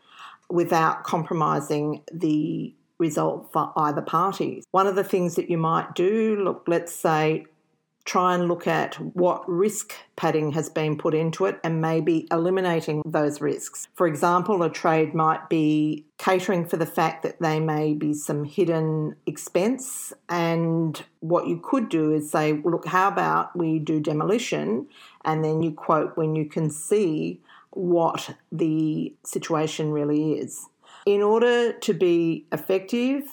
without 0.50 1.03
compromising 1.03 2.01
the 2.12 2.74
result 3.00 3.50
for 3.53 3.72
either 3.77 4.01
party. 4.01 4.63
One 4.72 4.88
of 4.88 4.96
the 4.96 5.03
things 5.03 5.36
that 5.36 5.50
you 5.50 5.58
might 5.58 5.96
do, 5.96 6.41
look, 6.41 6.63
let's 6.67 6.94
say 6.94 7.46
try 8.07 8.33
and 8.33 8.47
look 8.47 8.65
at 8.65 8.95
what 9.15 9.47
risk 9.49 9.93
padding 10.15 10.53
has 10.53 10.69
been 10.69 10.97
put 10.97 11.13
into 11.13 11.45
it 11.45 11.59
and 11.61 11.81
maybe 11.81 12.25
eliminating 12.31 13.03
those 13.05 13.41
risks. 13.41 13.89
For 13.95 14.07
example, 14.07 14.63
a 14.63 14.69
trade 14.69 15.13
might 15.13 15.49
be 15.49 16.05
catering 16.17 16.65
for 16.65 16.77
the 16.77 16.85
fact 16.85 17.23
that 17.23 17.39
there 17.41 17.59
may 17.59 17.93
be 17.93 18.13
some 18.13 18.45
hidden 18.45 19.17
expense. 19.25 20.13
And 20.29 21.03
what 21.19 21.47
you 21.47 21.59
could 21.61 21.89
do 21.89 22.13
is 22.13 22.31
say, 22.31 22.53
well, 22.53 22.75
look, 22.75 22.87
how 22.87 23.09
about 23.09 23.55
we 23.55 23.77
do 23.77 23.99
demolition? 23.99 24.87
And 25.25 25.43
then 25.43 25.61
you 25.61 25.73
quote 25.73 26.15
when 26.15 26.33
you 26.33 26.45
can 26.45 26.69
see 26.69 27.41
what 27.71 28.35
the 28.53 29.13
situation 29.25 29.91
really 29.91 30.33
is. 30.33 30.65
In 31.05 31.21
order 31.21 31.73
to 31.73 31.93
be 31.93 32.45
effective, 32.53 33.23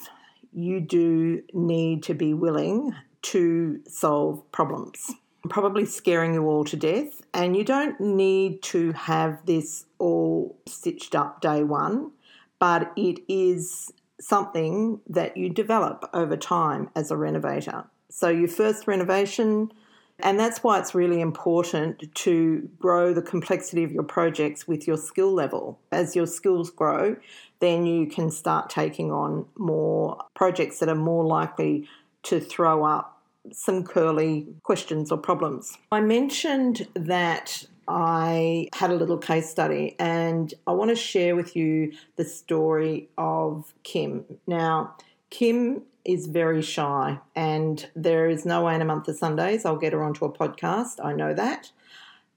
you 0.52 0.81
do 0.81 1.43
need 1.52 2.02
to 2.04 2.14
be 2.14 2.35
willing 2.35 2.93
to 3.25 3.81
solve 3.88 4.50
problems. 4.52 5.12
Probably 5.49 5.85
scaring 5.85 6.35
you 6.35 6.47
all 6.47 6.64
to 6.64 6.76
death, 6.76 7.21
and 7.35 7.57
you 7.57 7.64
don't 7.64 8.00
need 8.00 8.62
to 8.62 8.93
have 8.93 9.45
this 9.45 9.87
all 9.99 10.59
stitched 10.66 11.14
up 11.14 11.40
day 11.40 11.62
one, 11.62 12.12
but 12.59 12.93
it 12.97 13.21
is 13.28 13.93
something 14.21 15.00
that 15.09 15.37
you 15.37 15.50
develop 15.50 16.09
over 16.14 16.37
time 16.37 16.88
as 16.95 17.11
a 17.11 17.16
renovator. 17.16 17.85
So, 18.09 18.28
your 18.28 18.49
first 18.49 18.87
renovation, 18.87 19.73
and 20.21 20.38
that's 20.38 20.62
why 20.62 20.78
it's 20.78 20.95
really 20.95 21.21
important 21.21 22.14
to 22.14 22.71
grow 22.78 23.12
the 23.12 23.23
complexity 23.23 23.85
of 23.85 23.93
your 23.93 24.04
projects 24.04 24.66
with 24.69 24.87
your 24.87 24.97
skill 24.97 25.33
level. 25.33 25.78
As 25.93 26.14
your 26.14 26.26
skills 26.26 26.71
grow, 26.71 27.16
then 27.61 27.85
you 27.87 28.07
can 28.07 28.31
start 28.31 28.71
taking 28.71 29.11
on 29.11 29.47
more 29.59 30.19
projects 30.35 30.78
that 30.78 30.88
are 30.88 30.95
more 30.95 31.25
likely 31.25 31.88
to 32.25 32.40
throw 32.40 32.85
up 32.85 33.13
some 33.53 33.85
curly 33.85 34.47
questions 34.63 35.13
or 35.13 35.19
problems. 35.19 35.77
I 35.93 36.01
mentioned 36.01 36.87
that 36.95 37.65
I 37.87 38.69
had 38.75 38.91
a 38.91 38.95
little 38.95 39.19
case 39.19 39.51
study 39.51 39.95
and 39.99 40.53
I 40.67 40.73
want 40.73 40.91
to 40.91 40.97
share 40.97 41.37
with 41.37 41.55
you 41.55 41.93
the 42.17 42.25
story 42.25 43.09
of 43.19 43.75
Kim. 43.83 44.25
Now, 44.47 44.97
Kim 45.31 45.83
is 46.05 46.27
very 46.27 46.63
shy 46.63 47.19
and 47.35 47.89
there 47.95 48.29
is 48.29 48.45
no 48.45 48.65
way 48.65 48.75
in 48.75 48.83
a 48.83 48.85
month 48.85 49.09
of 49.09 49.17
Sundays 49.17 49.65
I'll 49.65 49.77
get 49.77 49.93
her 49.93 50.03
onto 50.03 50.25
a 50.25 50.33
podcast. 50.33 51.05
I 51.05 51.13
know 51.13 51.35
that. 51.35 51.71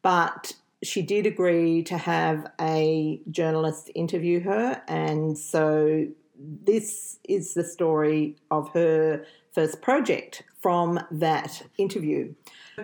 But 0.02 0.54
she 0.84 1.02
did 1.02 1.26
agree 1.26 1.84
to 1.84 1.98
have 1.98 2.48
a 2.62 3.20
journalist 3.32 3.90
interview 3.96 4.42
her. 4.42 4.82
And 4.88 5.38
so 5.38 6.08
this 6.40 7.20
is 7.28 7.54
the 7.54 7.64
story 7.64 8.36
of 8.52 8.70
her 8.74 9.26
first 9.54 9.82
project 9.82 10.44
from 10.62 11.00
that 11.12 11.64
interview. 11.78 12.34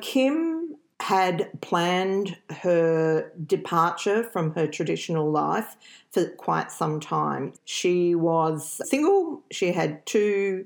Kim 0.02 0.76
had 1.00 1.50
planned 1.62 2.38
her 2.50 3.32
departure 3.46 4.24
from 4.24 4.54
her 4.56 4.66
traditional 4.68 5.30
life 5.30 5.76
for 6.12 6.30
quite 6.30 6.72
some 6.72 7.00
time. 7.00 7.54
She 7.66 8.16
was 8.16 8.80
single, 8.88 9.42
she 9.52 9.74
had 9.74 10.06
two 10.06 10.66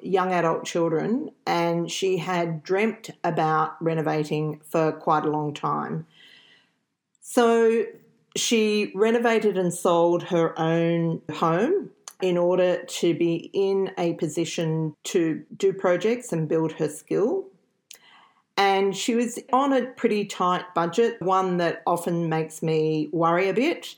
young 0.00 0.32
adult 0.32 0.64
children, 0.64 1.30
and 1.46 1.90
she 1.90 2.18
had 2.18 2.62
dreamt 2.62 3.10
about 3.22 3.80
renovating 3.80 4.60
for 4.64 4.92
quite 4.92 5.24
a 5.24 5.30
long 5.30 5.54
time. 5.54 6.06
So 7.20 7.84
she 8.34 8.92
renovated 8.94 9.56
and 9.56 9.72
sold 9.72 10.24
her 10.24 10.58
own 10.58 11.22
home 11.32 11.90
in 12.22 12.38
order 12.38 12.82
to 12.84 13.14
be 13.14 13.50
in 13.52 13.90
a 13.98 14.14
position 14.14 14.94
to 15.04 15.44
do 15.56 15.72
projects 15.72 16.32
and 16.32 16.48
build 16.48 16.72
her 16.72 16.88
skill. 16.88 17.44
And 18.56 18.96
she 18.96 19.14
was 19.14 19.38
on 19.52 19.72
a 19.72 19.86
pretty 19.86 20.24
tight 20.24 20.74
budget, 20.74 21.20
one 21.20 21.58
that 21.58 21.82
often 21.86 22.28
makes 22.28 22.62
me 22.62 23.08
worry 23.12 23.48
a 23.48 23.54
bit 23.54 23.96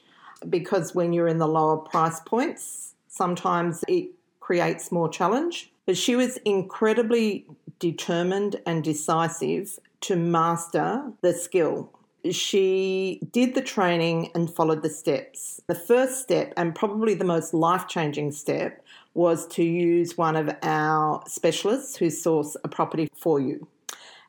because 0.49 0.95
when 0.95 1.13
you're 1.13 1.29
in 1.29 1.39
the 1.39 1.47
lower 1.47 1.77
price 1.77 2.21
points, 2.21 2.95
sometimes 3.09 3.85
it 3.87 4.11
creates 4.41 4.91
more 4.91 5.09
challenge. 5.09 5.71
But 5.87 5.97
she 5.97 6.17
was 6.17 6.39
incredibly 6.39 7.47
determined 7.79 8.57
and 8.67 8.83
decisive 8.83 9.79
to 10.03 10.17
master 10.17 11.13
the 11.23 11.33
skill 11.33 11.93
she 12.31 13.21
did 13.31 13.55
the 13.55 13.63
training 13.63 14.31
and 14.35 14.55
followed 14.55 14.83
the 14.83 14.91
steps. 14.91 15.61
The 15.67 15.75
first 15.75 16.23
step, 16.23 16.53
and 16.57 16.75
probably 16.75 17.15
the 17.15 17.25
most 17.25 17.55
life 17.55 17.87
changing 17.89 18.33
step, 18.33 18.85
was 19.15 19.47
to 19.49 19.65
use 19.65 20.17
one 20.17 20.37
of 20.37 20.51
our 20.63 21.23
specialists 21.27 21.97
who 21.97 22.11
source 22.11 22.57
a 22.65 22.69
property 22.69 23.09
for 23.17 23.41
you. 23.41 23.67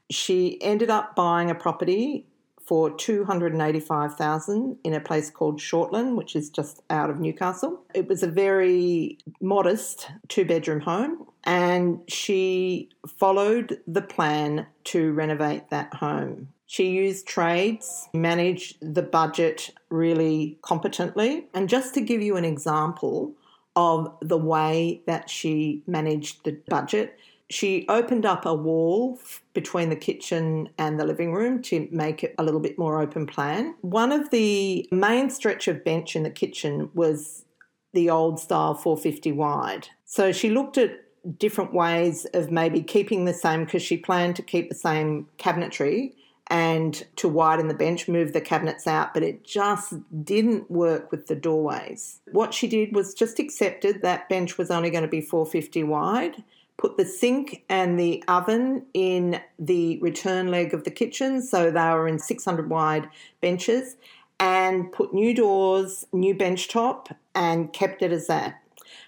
She 0.09 0.61
ended 0.61 0.89
up 0.89 1.15
buying 1.15 1.51
a 1.51 1.55
property 1.55 2.25
for 2.69 2.91
285,000 2.91 4.77
in 4.83 4.93
a 4.93 4.99
place 4.99 5.31
called 5.31 5.57
Shortland 5.59 6.15
which 6.15 6.35
is 6.35 6.51
just 6.51 6.83
out 6.91 7.09
of 7.09 7.19
Newcastle. 7.19 7.81
It 7.95 8.07
was 8.07 8.21
a 8.21 8.27
very 8.27 9.17
modest 9.41 10.11
two 10.27 10.45
bedroom 10.45 10.81
home 10.81 11.25
and 11.45 11.99
she 12.07 12.89
followed 13.17 13.79
the 13.87 14.03
plan 14.03 14.67
to 14.83 15.11
renovate 15.13 15.71
that 15.71 15.95
home. 15.95 16.49
She 16.69 16.91
used 16.91 17.25
trades, 17.25 18.07
managed 18.13 18.77
the 18.79 19.01
budget 19.01 19.71
really 19.89 20.59
competently. 20.61 21.47
And 21.55 21.67
just 21.67 21.95
to 21.95 22.01
give 22.01 22.21
you 22.21 22.37
an 22.37 22.45
example 22.45 23.33
of 23.75 24.15
the 24.21 24.37
way 24.37 25.01
that 25.07 25.31
she 25.31 25.81
managed 25.87 26.43
the 26.45 26.59
budget, 26.67 27.17
she 27.49 27.87
opened 27.89 28.23
up 28.23 28.45
a 28.45 28.53
wall 28.53 29.17
between 29.55 29.89
the 29.89 29.95
kitchen 29.95 30.69
and 30.77 30.99
the 30.99 31.07
living 31.07 31.33
room 31.33 31.63
to 31.63 31.87
make 31.91 32.23
it 32.23 32.35
a 32.37 32.43
little 32.43 32.59
bit 32.59 32.77
more 32.77 33.01
open 33.01 33.25
plan. 33.25 33.73
One 33.81 34.11
of 34.11 34.29
the 34.29 34.87
main 34.91 35.31
stretch 35.31 35.67
of 35.67 35.83
bench 35.83 36.15
in 36.15 36.21
the 36.21 36.29
kitchen 36.29 36.91
was 36.93 37.45
the 37.93 38.11
old 38.11 38.39
style 38.39 38.75
450 38.75 39.31
wide. 39.31 39.87
So 40.05 40.31
she 40.31 40.51
looked 40.51 40.77
at 40.77 40.99
different 41.39 41.73
ways 41.73 42.25
of 42.35 42.51
maybe 42.51 42.83
keeping 42.83 43.25
the 43.25 43.33
same 43.33 43.65
because 43.65 43.81
she 43.81 43.97
planned 43.97 44.35
to 44.35 44.43
keep 44.43 44.69
the 44.69 44.75
same 44.75 45.27
cabinetry 45.39 46.13
and 46.49 47.05
to 47.15 47.27
widen 47.27 47.67
the 47.67 47.73
bench, 47.73 48.07
move 48.07 48.33
the 48.33 48.41
cabinets 48.41 48.87
out, 48.87 49.13
but 49.13 49.21
it 49.21 49.43
just 49.43 49.93
didn't 50.23 50.69
work 50.71 51.11
with 51.11 51.27
the 51.27 51.35
doorways. 51.35 52.21
What 52.31 52.53
she 52.53 52.67
did 52.67 52.95
was 52.95 53.13
just 53.13 53.39
accepted 53.39 54.01
that 54.01 54.29
bench 54.29 54.57
was 54.57 54.71
only 54.71 54.89
going 54.89 55.03
to 55.03 55.09
be 55.09 55.21
450 55.21 55.83
wide, 55.83 56.43
put 56.77 56.97
the 56.97 57.05
sink 57.05 57.63
and 57.69 57.99
the 57.99 58.23
oven 58.27 58.85
in 58.93 59.41
the 59.59 59.99
return 59.99 60.49
leg 60.49 60.73
of 60.73 60.85
the 60.85 60.91
kitchen, 60.91 61.41
so 61.41 61.69
they 61.69 61.89
were 61.89 62.07
in 62.07 62.17
600 62.17 62.69
wide 62.69 63.09
benches, 63.41 63.95
and 64.39 64.91
put 64.91 65.13
new 65.13 65.35
doors, 65.35 66.07
new 66.13 66.33
bench 66.33 66.67
top, 66.67 67.09
and 67.35 67.73
kept 67.73 68.01
it 68.01 68.11
as 68.11 68.27
that. 68.27 68.63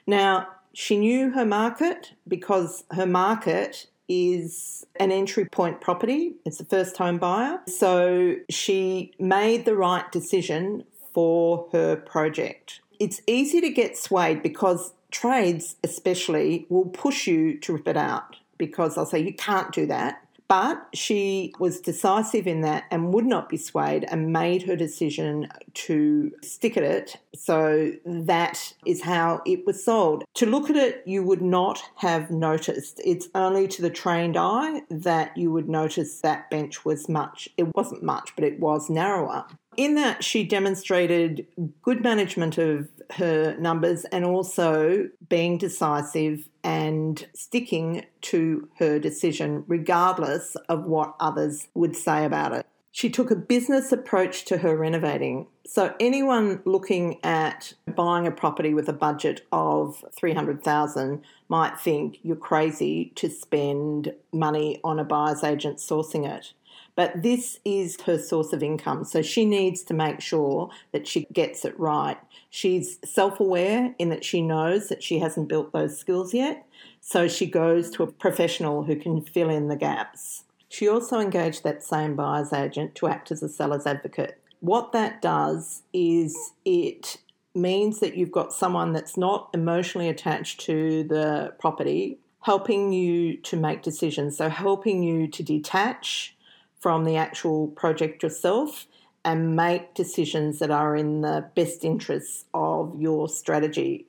Now, 0.05 0.47
she 0.73 0.97
knew 0.97 1.31
her 1.31 1.45
market 1.45 2.13
because 2.27 2.83
her 2.91 3.05
market 3.05 3.87
is 4.11 4.85
an 4.99 5.11
entry 5.11 5.45
point 5.45 5.79
property. 5.79 6.33
It's 6.45 6.59
a 6.59 6.65
first 6.65 6.97
home 6.97 7.17
buyer. 7.17 7.59
So 7.67 8.35
she 8.49 9.13
made 9.19 9.63
the 9.63 9.75
right 9.75 10.11
decision 10.11 10.83
for 11.13 11.69
her 11.71 11.95
project. 11.95 12.81
It's 12.99 13.21
easy 13.25 13.61
to 13.61 13.69
get 13.69 13.97
swayed 13.97 14.43
because 14.43 14.93
trades, 15.11 15.77
especially, 15.83 16.65
will 16.69 16.85
push 16.85 17.25
you 17.25 17.57
to 17.59 17.73
rip 17.73 17.87
it 17.87 17.97
out 17.97 18.35
because 18.57 18.95
they'll 18.95 19.05
say, 19.05 19.19
you 19.19 19.33
can't 19.33 19.71
do 19.71 19.85
that. 19.87 20.21
But 20.51 20.87
she 20.93 21.53
was 21.59 21.79
decisive 21.79 22.45
in 22.45 22.59
that 22.59 22.83
and 22.91 23.13
would 23.13 23.25
not 23.25 23.47
be 23.47 23.55
swayed 23.55 24.03
and 24.11 24.33
made 24.33 24.63
her 24.63 24.75
decision 24.75 25.47
to 25.75 26.33
stick 26.43 26.75
at 26.75 26.83
it. 26.83 27.15
So 27.33 27.93
that 28.05 28.73
is 28.85 29.03
how 29.03 29.43
it 29.45 29.65
was 29.65 29.81
sold. 29.81 30.25
To 30.33 30.45
look 30.45 30.69
at 30.69 30.75
it, 30.75 31.03
you 31.05 31.23
would 31.23 31.41
not 31.41 31.81
have 31.95 32.31
noticed. 32.31 32.99
It's 33.05 33.29
only 33.33 33.65
to 33.69 33.81
the 33.81 33.89
trained 33.89 34.35
eye 34.35 34.81
that 34.89 35.37
you 35.37 35.53
would 35.53 35.69
notice 35.69 36.19
that 36.19 36.49
bench 36.49 36.83
was 36.83 37.07
much, 37.07 37.47
it 37.55 37.73
wasn't 37.73 38.03
much, 38.03 38.35
but 38.35 38.43
it 38.43 38.59
was 38.59 38.89
narrower. 38.89 39.45
In 39.77 39.95
that, 39.95 40.21
she 40.21 40.43
demonstrated 40.43 41.47
good 41.81 42.03
management 42.03 42.57
of 42.57 42.89
her 43.11 43.55
numbers 43.57 44.03
and 44.05 44.25
also 44.25 45.07
being 45.29 45.57
decisive 45.57 46.49
and 46.63 47.27
sticking 47.33 48.05
to 48.21 48.69
her 48.79 48.99
decision, 48.99 49.63
regardless 49.67 50.55
of 50.69 50.85
what 50.85 51.15
others 51.19 51.67
would 51.73 51.95
say 51.95 52.25
about 52.25 52.53
it. 52.53 52.65
She 52.93 53.09
took 53.09 53.31
a 53.31 53.35
business 53.35 53.93
approach 53.93 54.43
to 54.45 54.57
her 54.57 54.75
renovating. 54.75 55.47
So 55.65 55.95
anyone 55.99 56.61
looking 56.65 57.23
at 57.23 57.73
buying 57.95 58.27
a 58.27 58.31
property 58.31 58.73
with 58.73 58.89
a 58.89 58.93
budget 58.93 59.45
of 59.53 60.03
300,000 60.13 61.21
might 61.47 61.79
think 61.79 62.19
you're 62.21 62.35
crazy 62.35 63.13
to 63.15 63.29
spend 63.29 64.13
money 64.33 64.81
on 64.83 64.99
a 64.99 65.05
buyer's 65.05 65.43
agent 65.43 65.77
sourcing 65.77 66.27
it. 66.27 66.53
But 66.95 67.21
this 67.21 67.59
is 67.63 67.99
her 68.01 68.17
source 68.17 68.53
of 68.53 68.61
income. 68.61 69.03
So 69.03 69.21
she 69.21 69.45
needs 69.45 69.83
to 69.83 69.93
make 69.93 70.21
sure 70.21 70.69
that 70.91 71.07
she 71.07 71.27
gets 71.31 71.65
it 71.65 71.79
right. 71.79 72.17
She's 72.49 72.99
self 73.05 73.39
aware 73.39 73.95
in 73.97 74.09
that 74.09 74.25
she 74.25 74.41
knows 74.41 74.89
that 74.89 75.03
she 75.03 75.19
hasn't 75.19 75.47
built 75.47 75.71
those 75.71 75.97
skills 75.97 76.33
yet. 76.33 76.65
So 76.99 77.27
she 77.27 77.45
goes 77.45 77.89
to 77.91 78.03
a 78.03 78.11
professional 78.11 78.83
who 78.83 78.95
can 78.95 79.21
fill 79.21 79.49
in 79.49 79.67
the 79.67 79.75
gaps. 79.75 80.43
She 80.69 80.87
also 80.87 81.19
engaged 81.19 81.63
that 81.63 81.83
same 81.83 82.15
buyer's 82.15 82.53
agent 82.53 82.95
to 82.95 83.07
act 83.07 83.31
as 83.31 83.43
a 83.43 83.49
seller's 83.49 83.85
advocate. 83.85 84.39
What 84.59 84.91
that 84.91 85.21
does 85.21 85.81
is 85.91 86.53
it 86.63 87.17
means 87.53 87.99
that 87.99 88.15
you've 88.15 88.31
got 88.31 88.53
someone 88.53 88.93
that's 88.93 89.17
not 89.17 89.49
emotionally 89.53 90.07
attached 90.07 90.61
to 90.61 91.03
the 91.03 91.53
property 91.59 92.19
helping 92.41 92.91
you 92.91 93.37
to 93.37 93.55
make 93.55 93.81
decisions. 93.81 94.37
So, 94.37 94.49
helping 94.49 95.03
you 95.03 95.27
to 95.27 95.43
detach 95.43 96.35
from 96.81 97.05
the 97.05 97.15
actual 97.15 97.67
project 97.67 98.23
yourself 98.23 98.87
and 99.23 99.55
make 99.55 99.93
decisions 99.93 100.59
that 100.59 100.71
are 100.71 100.95
in 100.95 101.21
the 101.21 101.45
best 101.55 101.85
interests 101.85 102.45
of 102.53 102.99
your 102.99 103.29
strategy. 103.29 104.07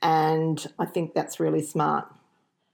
And 0.00 0.64
I 0.78 0.86
think 0.86 1.14
that's 1.14 1.40
really 1.40 1.62
smart. 1.62 2.06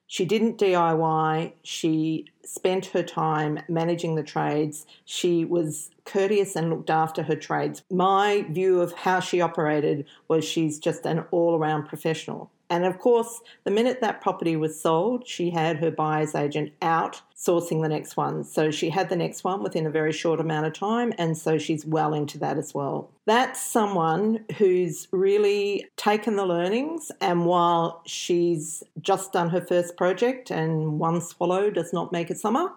She 0.06 0.24
didn't 0.24 0.58
DIY, 0.58 1.52
she 1.62 2.26
spent 2.42 2.86
her 2.86 3.02
time 3.02 3.60
managing 3.68 4.14
the 4.14 4.22
trades. 4.22 4.86
She 5.04 5.44
was 5.44 5.90
courteous 6.06 6.56
and 6.56 6.70
looked 6.70 6.88
after 6.88 7.22
her 7.24 7.36
trades. 7.36 7.82
My 7.90 8.46
view 8.48 8.80
of 8.80 8.94
how 8.94 9.20
she 9.20 9.42
operated 9.42 10.06
was 10.26 10.46
she's 10.46 10.78
just 10.78 11.04
an 11.04 11.24
all 11.30 11.56
around 11.56 11.88
professional. 11.88 12.50
And 12.70 12.84
of 12.84 12.98
course, 12.98 13.40
the 13.64 13.70
minute 13.70 14.00
that 14.02 14.20
property 14.20 14.54
was 14.54 14.78
sold, 14.78 15.26
she 15.26 15.50
had 15.50 15.78
her 15.78 15.90
buyer's 15.90 16.34
agent 16.34 16.72
out 16.82 17.22
sourcing 17.34 17.80
the 17.82 17.88
next 17.88 18.16
one. 18.16 18.44
So 18.44 18.70
she 18.70 18.90
had 18.90 19.08
the 19.08 19.16
next 19.16 19.42
one 19.42 19.62
within 19.62 19.86
a 19.86 19.90
very 19.90 20.12
short 20.12 20.38
amount 20.38 20.66
of 20.66 20.74
time, 20.74 21.14
and 21.16 21.38
so 21.38 21.56
she's 21.56 21.86
well 21.86 22.12
into 22.12 22.38
that 22.38 22.58
as 22.58 22.74
well. 22.74 23.10
That's 23.24 23.64
someone 23.64 24.44
who's 24.58 25.08
really 25.12 25.86
taken 25.96 26.36
the 26.36 26.44
learnings, 26.44 27.10
and 27.20 27.46
while 27.46 28.02
she's 28.04 28.82
just 29.00 29.32
done 29.32 29.48
her 29.50 29.62
first 29.62 29.96
project, 29.96 30.50
and 30.50 30.98
one 30.98 31.20
swallow 31.20 31.70
does 31.70 31.92
not 31.92 32.12
make 32.12 32.28
a 32.28 32.34
summer, 32.34 32.70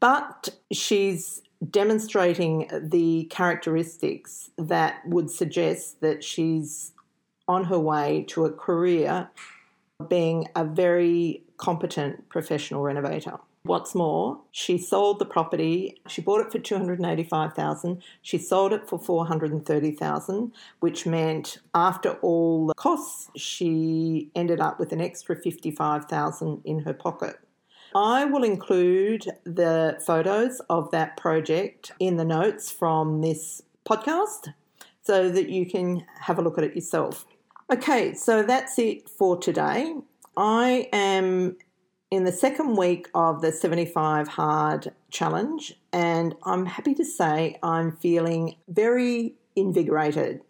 but 0.00 0.48
she's 0.72 1.42
demonstrating 1.70 2.68
the 2.72 3.24
characteristics 3.24 4.50
that 4.56 5.06
would 5.06 5.30
suggest 5.30 6.00
that 6.00 6.22
she's 6.22 6.92
on 7.48 7.64
her 7.64 7.78
way 7.78 8.24
to 8.28 8.44
a 8.44 8.52
career 8.52 9.28
being 10.08 10.48
a 10.56 10.64
very 10.64 11.42
competent 11.56 12.28
professional 12.28 12.82
renovator. 12.82 13.38
What's 13.66 13.94
more, 13.94 14.40
she 14.50 14.76
sold 14.76 15.18
the 15.18 15.24
property. 15.24 15.96
She 16.06 16.20
bought 16.20 16.42
it 16.42 16.52
for 16.52 16.58
285,000. 16.58 18.02
She 18.20 18.36
sold 18.36 18.74
it 18.74 18.86
for 18.86 18.98
430,000, 18.98 20.52
which 20.80 21.06
meant 21.06 21.58
after 21.74 22.10
all 22.20 22.66
the 22.66 22.74
costs, 22.74 23.30
she 23.36 24.30
ended 24.34 24.60
up 24.60 24.78
with 24.78 24.92
an 24.92 25.00
extra 25.00 25.34
55,000 25.34 26.60
in 26.66 26.80
her 26.80 26.92
pocket. 26.92 27.36
I 27.94 28.26
will 28.26 28.44
include 28.44 29.24
the 29.44 29.98
photos 30.04 30.60
of 30.68 30.90
that 30.90 31.16
project 31.16 31.92
in 31.98 32.18
the 32.18 32.24
notes 32.24 32.70
from 32.70 33.22
this 33.22 33.62
podcast 33.88 34.52
so 35.02 35.30
that 35.30 35.48
you 35.48 35.64
can 35.64 36.04
have 36.20 36.38
a 36.38 36.42
look 36.42 36.58
at 36.58 36.64
it 36.64 36.74
yourself. 36.74 37.24
Okay, 37.72 38.12
so 38.12 38.42
that's 38.42 38.78
it 38.78 39.08
for 39.08 39.38
today. 39.38 39.94
I 40.36 40.86
am 40.92 41.56
in 42.10 42.24
the 42.24 42.32
second 42.32 42.76
week 42.76 43.08
of 43.14 43.40
the 43.40 43.52
75 43.52 44.28
Hard 44.28 44.92
Challenge, 45.10 45.74
and 45.90 46.34
I'm 46.42 46.66
happy 46.66 46.94
to 46.94 47.04
say 47.06 47.58
I'm 47.62 47.96
feeling 47.96 48.56
very 48.68 49.36
invigorated. 49.56 50.42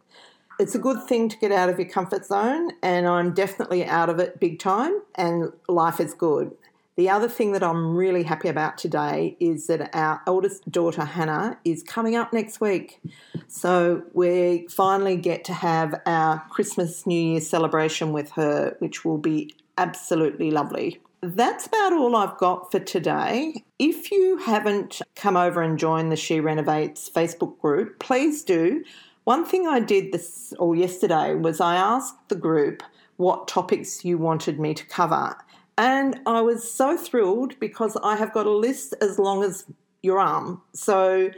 It's 0.59 0.75
a 0.75 0.79
good 0.81 1.05
thing 1.07 1.29
to 1.29 1.39
get 1.39 1.53
out 1.53 1.69
of 1.69 1.79
your 1.79 1.89
comfort 1.89 2.27
zone, 2.27 2.73
and 2.83 3.07
I'm 3.07 3.33
definitely 3.33 3.85
out 3.85 4.11
of 4.11 4.19
it 4.19 4.41
big 4.41 4.59
time, 4.59 5.01
and 5.15 5.53
life 5.69 6.01
is 6.01 6.15
good. 6.15 6.51
The 6.97 7.11
other 7.11 7.29
thing 7.29 7.51
that 7.53 7.63
I'm 7.65 7.97
really 7.97 8.23
happy 8.23 8.47
about 8.47 8.79
today 8.79 9.37
is 9.41 9.67
that 9.67 9.91
our 9.97 10.23
eldest 10.29 10.71
daughter 10.71 11.05
Hannah 11.05 11.59
is 11.65 11.83
coming 11.83 12.15
up 12.15 12.33
next 12.33 12.61
week. 12.61 13.01
So 13.49 14.05
we 14.13 14.69
finally 14.71 15.17
get 15.17 15.43
to 15.47 15.55
have 15.55 16.01
our 16.07 16.45
Christmas 16.51 17.05
New 17.05 17.21
Year 17.21 17.41
celebration 17.41 18.13
with 18.13 18.31
her, 18.33 18.77
which 18.79 19.05
will 19.05 19.19
be 19.19 19.57
absolutely 19.77 20.53
lovely. 20.53 21.01
That's 21.21 21.67
about 21.67 21.95
all 21.95 22.15
I've 22.15 22.39
got 22.39 22.71
for 22.71 22.79
today. 22.79 23.65
If 23.81 24.13
you 24.13 24.37
haven't 24.37 25.03
come 25.17 25.37
over 25.37 25.63
and 25.63 25.79
joined 25.79 26.13
the 26.13 26.17
She 26.17 26.39
Renovates 26.39 27.11
Facebook 27.11 27.59
group, 27.59 27.99
please 27.99 28.45
do. 28.45 28.85
One 29.25 29.45
thing 29.45 29.67
I 29.67 29.81
did 29.81 30.13
this 30.13 30.55
or 30.61 30.77
yesterday 30.77 31.35
was 31.35 31.61
I 31.61 31.75
asked 31.75 32.29
the 32.29 32.37
group 32.37 32.85
what 33.17 33.49
topics 33.49 34.05
you 34.05 34.19
wanted 34.19 34.61
me 34.61 34.75
to 34.75 34.87
cover. 34.87 35.37
And 35.77 36.21
I 36.27 36.41
was 36.41 36.71
so 36.71 36.97
thrilled 36.97 37.59
because 37.59 37.97
I 38.03 38.17
have 38.17 38.33
got 38.33 38.47
a 38.47 38.51
list 38.51 38.95
as 39.01 39.19
long 39.19 39.43
as 39.43 39.65
your 40.03 40.19
arm. 40.21 40.63
So 40.73 41.31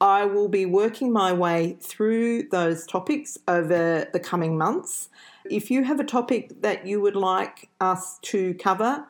I 0.00 0.24
will 0.24 0.48
be 0.48 0.66
working 0.66 1.12
my 1.12 1.32
way 1.32 1.76
through 1.80 2.48
those 2.50 2.86
topics 2.86 3.38
over 3.46 4.08
the 4.12 4.20
coming 4.20 4.58
months. 4.58 5.08
If 5.48 5.70
you 5.70 5.84
have 5.84 6.00
a 6.00 6.04
topic 6.04 6.62
that 6.62 6.86
you 6.86 7.00
would 7.00 7.16
like 7.16 7.68
us 7.80 8.18
to 8.22 8.54
cover, 8.54 9.04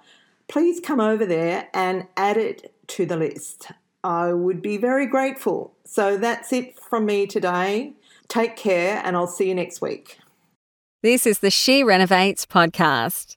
please 0.48 0.80
come 0.80 1.00
over 1.00 1.24
there 1.24 1.68
and 1.72 2.06
add 2.16 2.36
it 2.36 2.74
to 2.88 3.06
the 3.06 3.16
list. 3.16 3.70
I 4.02 4.32
would 4.34 4.60
be 4.60 4.76
very 4.76 5.06
grateful. 5.06 5.72
So 5.84 6.18
that's 6.18 6.52
it 6.52 6.78
from 6.78 7.06
me 7.06 7.26
today. 7.26 7.94
Take 8.28 8.56
care, 8.56 9.00
and 9.04 9.16
I'll 9.16 9.26
see 9.26 9.48
you 9.48 9.54
next 9.54 9.80
week. 9.80 10.18
This 11.02 11.26
is 11.26 11.38
the 11.38 11.50
She 11.50 11.82
Renovates 11.82 12.46
podcast. 12.46 13.36